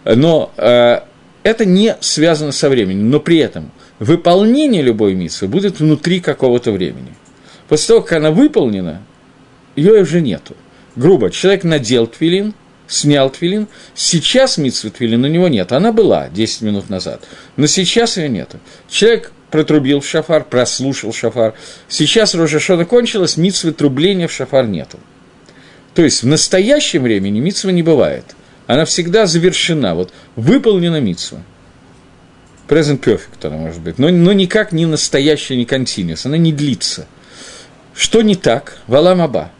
[0.03, 0.99] Но э,
[1.43, 7.13] это не связано со временем, но при этом выполнение любой миссии будет внутри какого-то времени.
[7.67, 9.01] После того, как она выполнена,
[9.75, 10.55] ее уже нету.
[10.95, 12.53] Грубо, человек надел твилин,
[12.87, 17.23] снял твилин, сейчас митсвы твилин у него нет, она была 10 минут назад,
[17.55, 18.59] но сейчас ее нету.
[18.89, 21.53] Человек протрубил в шафар, прослушал шафар.
[21.87, 24.99] Сейчас Рожашона кончилась, митсвы трубления в шафар нету.
[25.93, 28.23] То есть в настоящем времени митсва не бывает.
[28.65, 31.39] Она всегда завершена, вот выполнена митсва.
[32.67, 37.05] Present perfect она может быть, но, но никак не настоящая, не continuous, она не длится.
[37.93, 38.77] Что не так?
[38.87, 39.51] Валам Аба.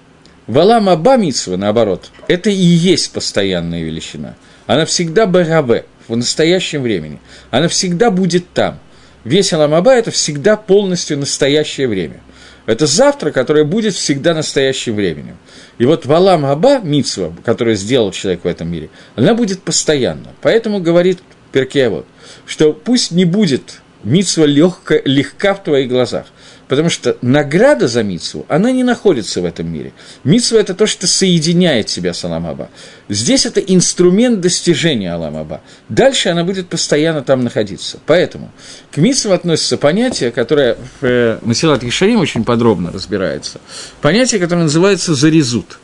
[0.48, 4.36] Валам Аба митсва, наоборот, это и есть постоянная величина.
[4.66, 7.20] Она всегда БГВ, в настоящем времени.
[7.52, 8.80] Она всегда будет там–
[9.24, 12.22] Весь Аламаба– это всегда полностью настоящее время.
[12.66, 15.38] Это завтра, которое будет всегда настоящим временем.
[15.78, 20.34] И вот Валам Аба, митсва, которую сделал человек в этом мире, она будет постоянно.
[20.42, 21.20] Поэтому говорит
[21.52, 22.06] Перкеевод,
[22.46, 26.26] что пусть не будет митсва легко, легка в твоих глазах–
[26.72, 29.92] Потому что награда за Мицву, она не находится в этом мире.
[30.24, 32.70] Мицва– это то, что соединяет себя с Аламаба.
[33.10, 35.60] Здесь это инструмент достижения Аламаба.
[35.90, 38.00] Дальше она будет постоянно там находиться.
[38.06, 38.54] Поэтому
[38.90, 43.60] к Мицву относится понятие, которое в э, Масилат Ишарим очень подробно разбирается.
[44.00, 45.78] Понятие, которое называется «зарезут».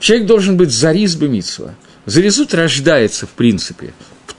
[0.00, 1.76] Человек должен быть зарис бы Мицва.
[2.04, 3.94] Зарезут рождается, в принципе,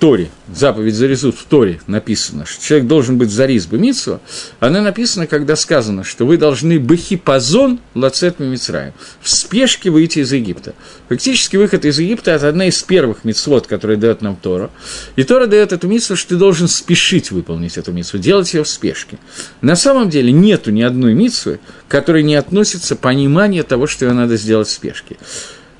[0.06, 4.22] Торе, заповедь Заризут в Торе написано, что человек должен быть Зариз Бемитсу,
[4.60, 10.76] она написана, когда сказано, что вы должны бахипазон лацет мимицраем, в спешке выйти из Египта.
[11.10, 14.70] Фактически выход из Египта– это одна из первых мицвод, которые дает нам Тора.
[15.16, 18.68] И Тора дает эту митсву, что ты должен спешить выполнить эту митсву, делать ее в
[18.68, 19.18] спешке.
[19.62, 24.38] На самом деле нету ни одной митсвы, которой не относится понимание того, что ее надо
[24.38, 25.18] сделать в спешке.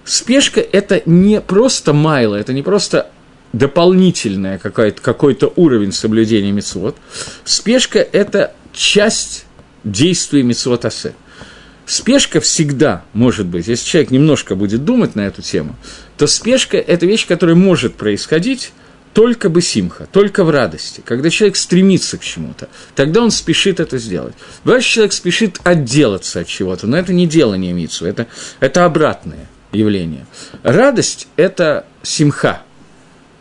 [0.04, 3.12] Спешка– это не просто майла, это не просто
[3.58, 6.98] дополнительная какой-то, какой-то уровень соблюдения мецвод.
[7.46, 9.46] Спешка– это часть
[9.84, 11.14] действия мецвод асе.
[11.86, 15.76] Спешка всегда может быть, если человек немножко будет думать на эту тему,
[16.18, 18.74] то спешка– это вещь, которая может происходить
[19.14, 23.98] только бы симха, только в радости, когда человек стремится к чему-то, тогда он спешит это
[23.98, 24.34] сделать.
[24.66, 28.28] Бывает, человек спешит отделаться от чего-то, но это не делание мицу, это,
[28.60, 30.26] это обратное явление.
[30.64, 32.64] Радость– это симха,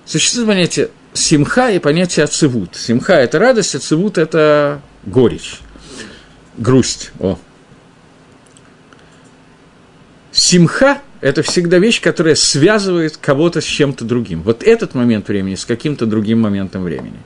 [0.06, 2.76] Существует понятие симха и понятие ацивут.
[2.76, 5.60] Симха– это радость, ацивут– это горечь,
[6.58, 7.12] грусть.
[7.20, 7.38] О.
[10.32, 14.42] Симха– это всегда вещь, которая связывает кого-то с чем-то другим.
[14.42, 17.18] Вот этот момент времени с каким-то другим моментом времени.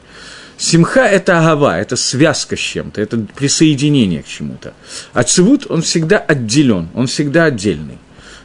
[0.56, 4.74] Симха– это агава, это связка с чем-то, это присоединение к чему-то.
[5.12, 7.98] А цивут, он всегда отделен, он всегда отдельный.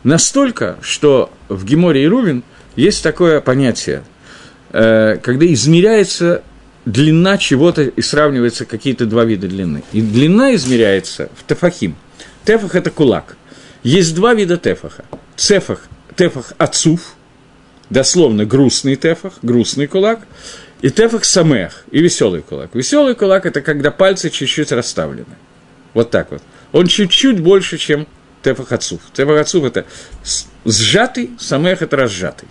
[0.04, 2.44] Настолько, что в Геморе и Рувин
[2.76, 4.04] есть такое понятие,
[4.74, 6.43] когда измеряется
[6.86, 9.84] длина чего-то и сравнивается какие-то два вида длины.
[9.93, 11.95] И длина измеряется в тефахим.
[12.43, 13.38] Тефах– это кулак.
[13.84, 15.05] Есть два вида тефаха.
[15.36, 17.15] Цефах, тефах отцув,
[17.89, 20.21] дословно грустный тефах, грустный кулак,
[20.82, 22.74] и тефах самех, и веселый кулак.
[22.74, 25.38] Веселый кулак– это когда пальцы чуть-чуть расставлены.
[25.93, 26.41] Вот так вот.
[26.71, 28.07] Он чуть-чуть больше, чем
[28.41, 29.01] тефах отцув.
[29.13, 29.86] Тефах отцув– это
[30.65, 32.49] сжатый, самех– это разжатый.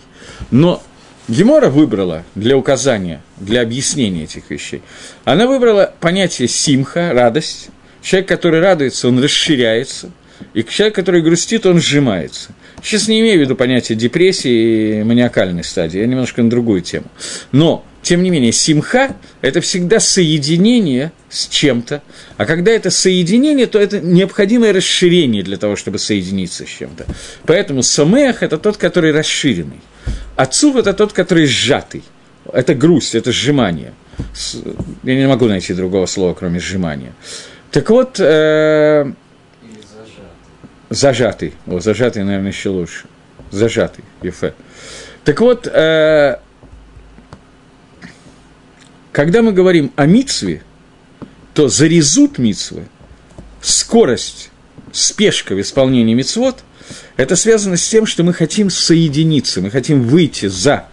[0.49, 0.81] Но
[1.27, 4.81] Гемора выбрала для указания, для объяснения этих вещей,
[5.23, 7.69] она выбрала понятие симха, радость.
[8.01, 10.11] Человек, который радуется, он расширяется,
[10.53, 12.49] и человек, который грустит, он сжимается.
[12.83, 17.05] Сейчас не имею в виду понятие депрессии и маниакальной стадии, я немножко на другую тему.
[17.53, 22.03] Но, тем не менее, симха– это всегда соединение с чем-то,
[22.35, 27.05] а когда это соединение, то это необходимое расширение для того, чтобы соединиться с чем-то.
[27.45, 29.79] Поэтому самех– это тот, который расширенный.
[30.35, 32.03] Отцув– это тот, который сжатый.
[32.51, 33.93] Это грусть, это сжимание.
[35.03, 37.13] Я не могу найти другого слова, кроме сжимания.
[37.71, 39.11] Так вот, э,
[40.89, 41.53] зажатый.
[41.67, 43.05] О, зажатый, наверное, еще лучше.
[43.51, 44.53] Зажатый, ефе.
[45.23, 46.37] Так вот, э,
[49.11, 50.63] когда мы говорим о мицве,
[51.53, 52.87] то зарезут мицвы,
[53.61, 54.49] скорость,
[54.91, 56.63] спешка в исполнении мицвод–
[57.17, 60.87] это связано с тем, что мы хотим соединиться, мы хотим выйти за,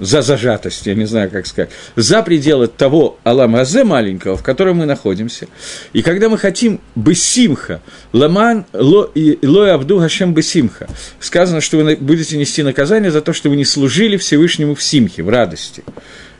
[0.00, 4.86] за зажатость, я не знаю, как сказать, за пределы того Алам-Азе маленького, в котором мы
[4.86, 5.48] находимся.
[5.92, 7.80] И когда мы хотим бесимха,
[8.12, 9.10] ламан ло,
[9.42, 10.88] ло абду хашем бесимха,
[11.20, 15.22] сказано, что вы будете нести наказание за то, что вы не служили Всевышнему в симхе,
[15.22, 15.82] в радости.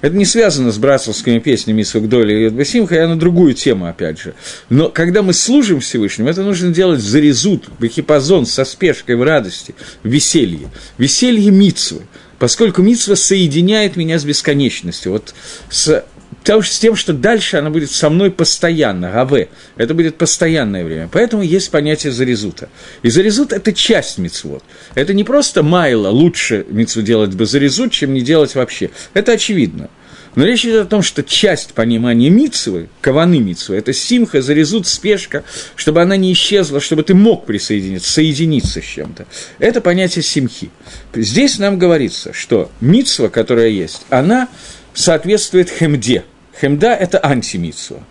[0.01, 4.35] Это не связано с братскими песнями Исвагдоли и Басимха, я на другую тему, опять же.
[4.69, 10.09] Но когда мы служим Всевышнему, это нужно делать зарезут, в со спешкой, в радости, в
[10.09, 10.71] веселье.
[10.99, 12.03] Веселье мицвы,
[12.39, 15.13] поскольку мицва соединяет меня с бесконечностью.
[15.13, 15.35] Вот
[15.71, 16.05] с
[16.49, 21.09] с тем, что дальше она будет со мной постоянно, ГВ, это будет постоянное время.
[21.13, 22.69] Поэтому есть понятие зарезута.
[23.03, 24.63] И зарезут– это часть мицвод.
[24.95, 28.91] Это не просто майла, лучше мицву делать бы зарезут, чем не делать вообще.
[29.15, 29.91] Это очевидно.
[30.35, 35.45] Но речь идет о том, что часть понимания мицвы, каваны мицвы, это симха, зарезут, спешка,
[35.75, 39.27] чтобы она не исчезла, чтобы ты мог присоединиться, соединиться с чем-то.
[39.59, 40.71] Это понятие симхи.
[41.15, 44.49] Здесь нам говорится, что мицва, которая есть, она
[44.95, 46.25] соответствует хемде.
[46.61, 48.03] Хемда– это антимитсва.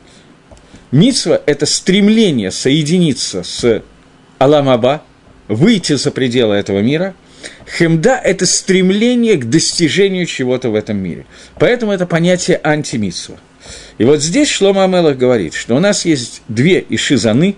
[0.91, 3.83] Митсва– это стремление соединиться с
[4.37, 5.03] Аламаба,
[5.47, 7.13] выйти за пределы этого мира.
[7.77, 11.25] Хемда– это стремление к достижению чего-то в этом мире.
[11.59, 13.37] Поэтому это понятие антимитсва.
[13.97, 17.57] И вот здесь Шлома Амелах говорит, что у нас есть две ишизаны,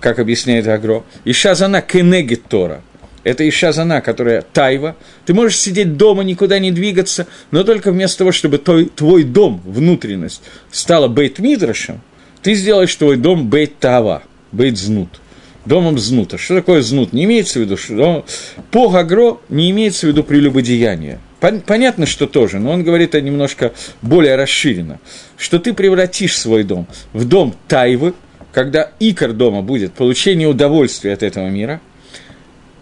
[0.00, 2.82] как объясняет Агро, ишазана кенегет Тора–
[3.26, 4.94] это Ишазана, которая тайва.
[5.24, 9.60] Ты можешь сидеть дома, никуда не двигаться, но только вместо того, чтобы твой, твой дом,
[9.64, 12.00] внутренность, стала бейт мидрашем,
[12.42, 14.22] ты сделаешь твой дом бейт тава,
[14.52, 15.20] бейт знут.
[15.64, 16.38] Домом знута.
[16.38, 17.12] Что такое знут?
[17.12, 18.24] Не имеется в виду, что
[18.70, 21.18] по гагро не имеется в виду прелюбодеяние.
[21.40, 23.72] Понятно, что тоже, но он говорит это немножко
[24.02, 25.00] более расширенно,
[25.36, 28.14] что ты превратишь свой дом в дом тайвы,
[28.52, 31.80] когда икор дома будет получение удовольствия от этого мира–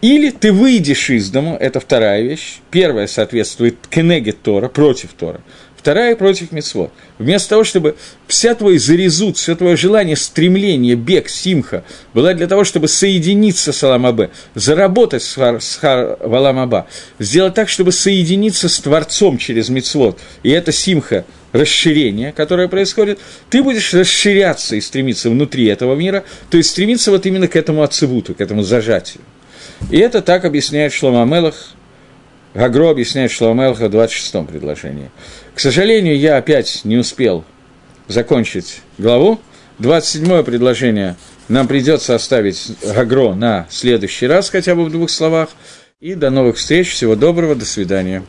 [0.05, 2.59] или ты выйдешь из дома, это вторая вещь.
[2.71, 5.41] Первая соответствует кенеге Тора, против Тора.
[5.79, 6.93] Вторая против Мецвод.
[7.19, 7.97] Вместо того, чтобы
[8.27, 13.83] вся твой зарезут, все твое желание, стремление, бег, симха была для того, чтобы соединиться с
[13.83, 16.87] Аламабе, заработать с, хар, с хар, в Аламаба,
[17.19, 23.63] сделать так, чтобы соединиться с Творцом через Мецвод, и это симха, расширение, которое происходит, ты
[23.63, 28.35] будешь расширяться и стремиться внутри этого мира, то есть стремиться вот именно к этому отцевуту,
[28.35, 29.23] к этому зажатию.
[29.91, 31.75] И это так объясняет Шлома Мелах,
[32.55, 35.11] Гагро объясняет Шлома Мелаха в 26-м предложении.
[35.55, 37.45] К сожалению, я опять не успел
[38.09, 39.41] закончить главу.
[39.81, 41.17] 27-е предложение
[41.49, 45.51] нам придется оставить Гагро на следующий раз, хотя бы в двух словах.
[46.01, 48.23] И до новых встреч, всего доброго, до свидания.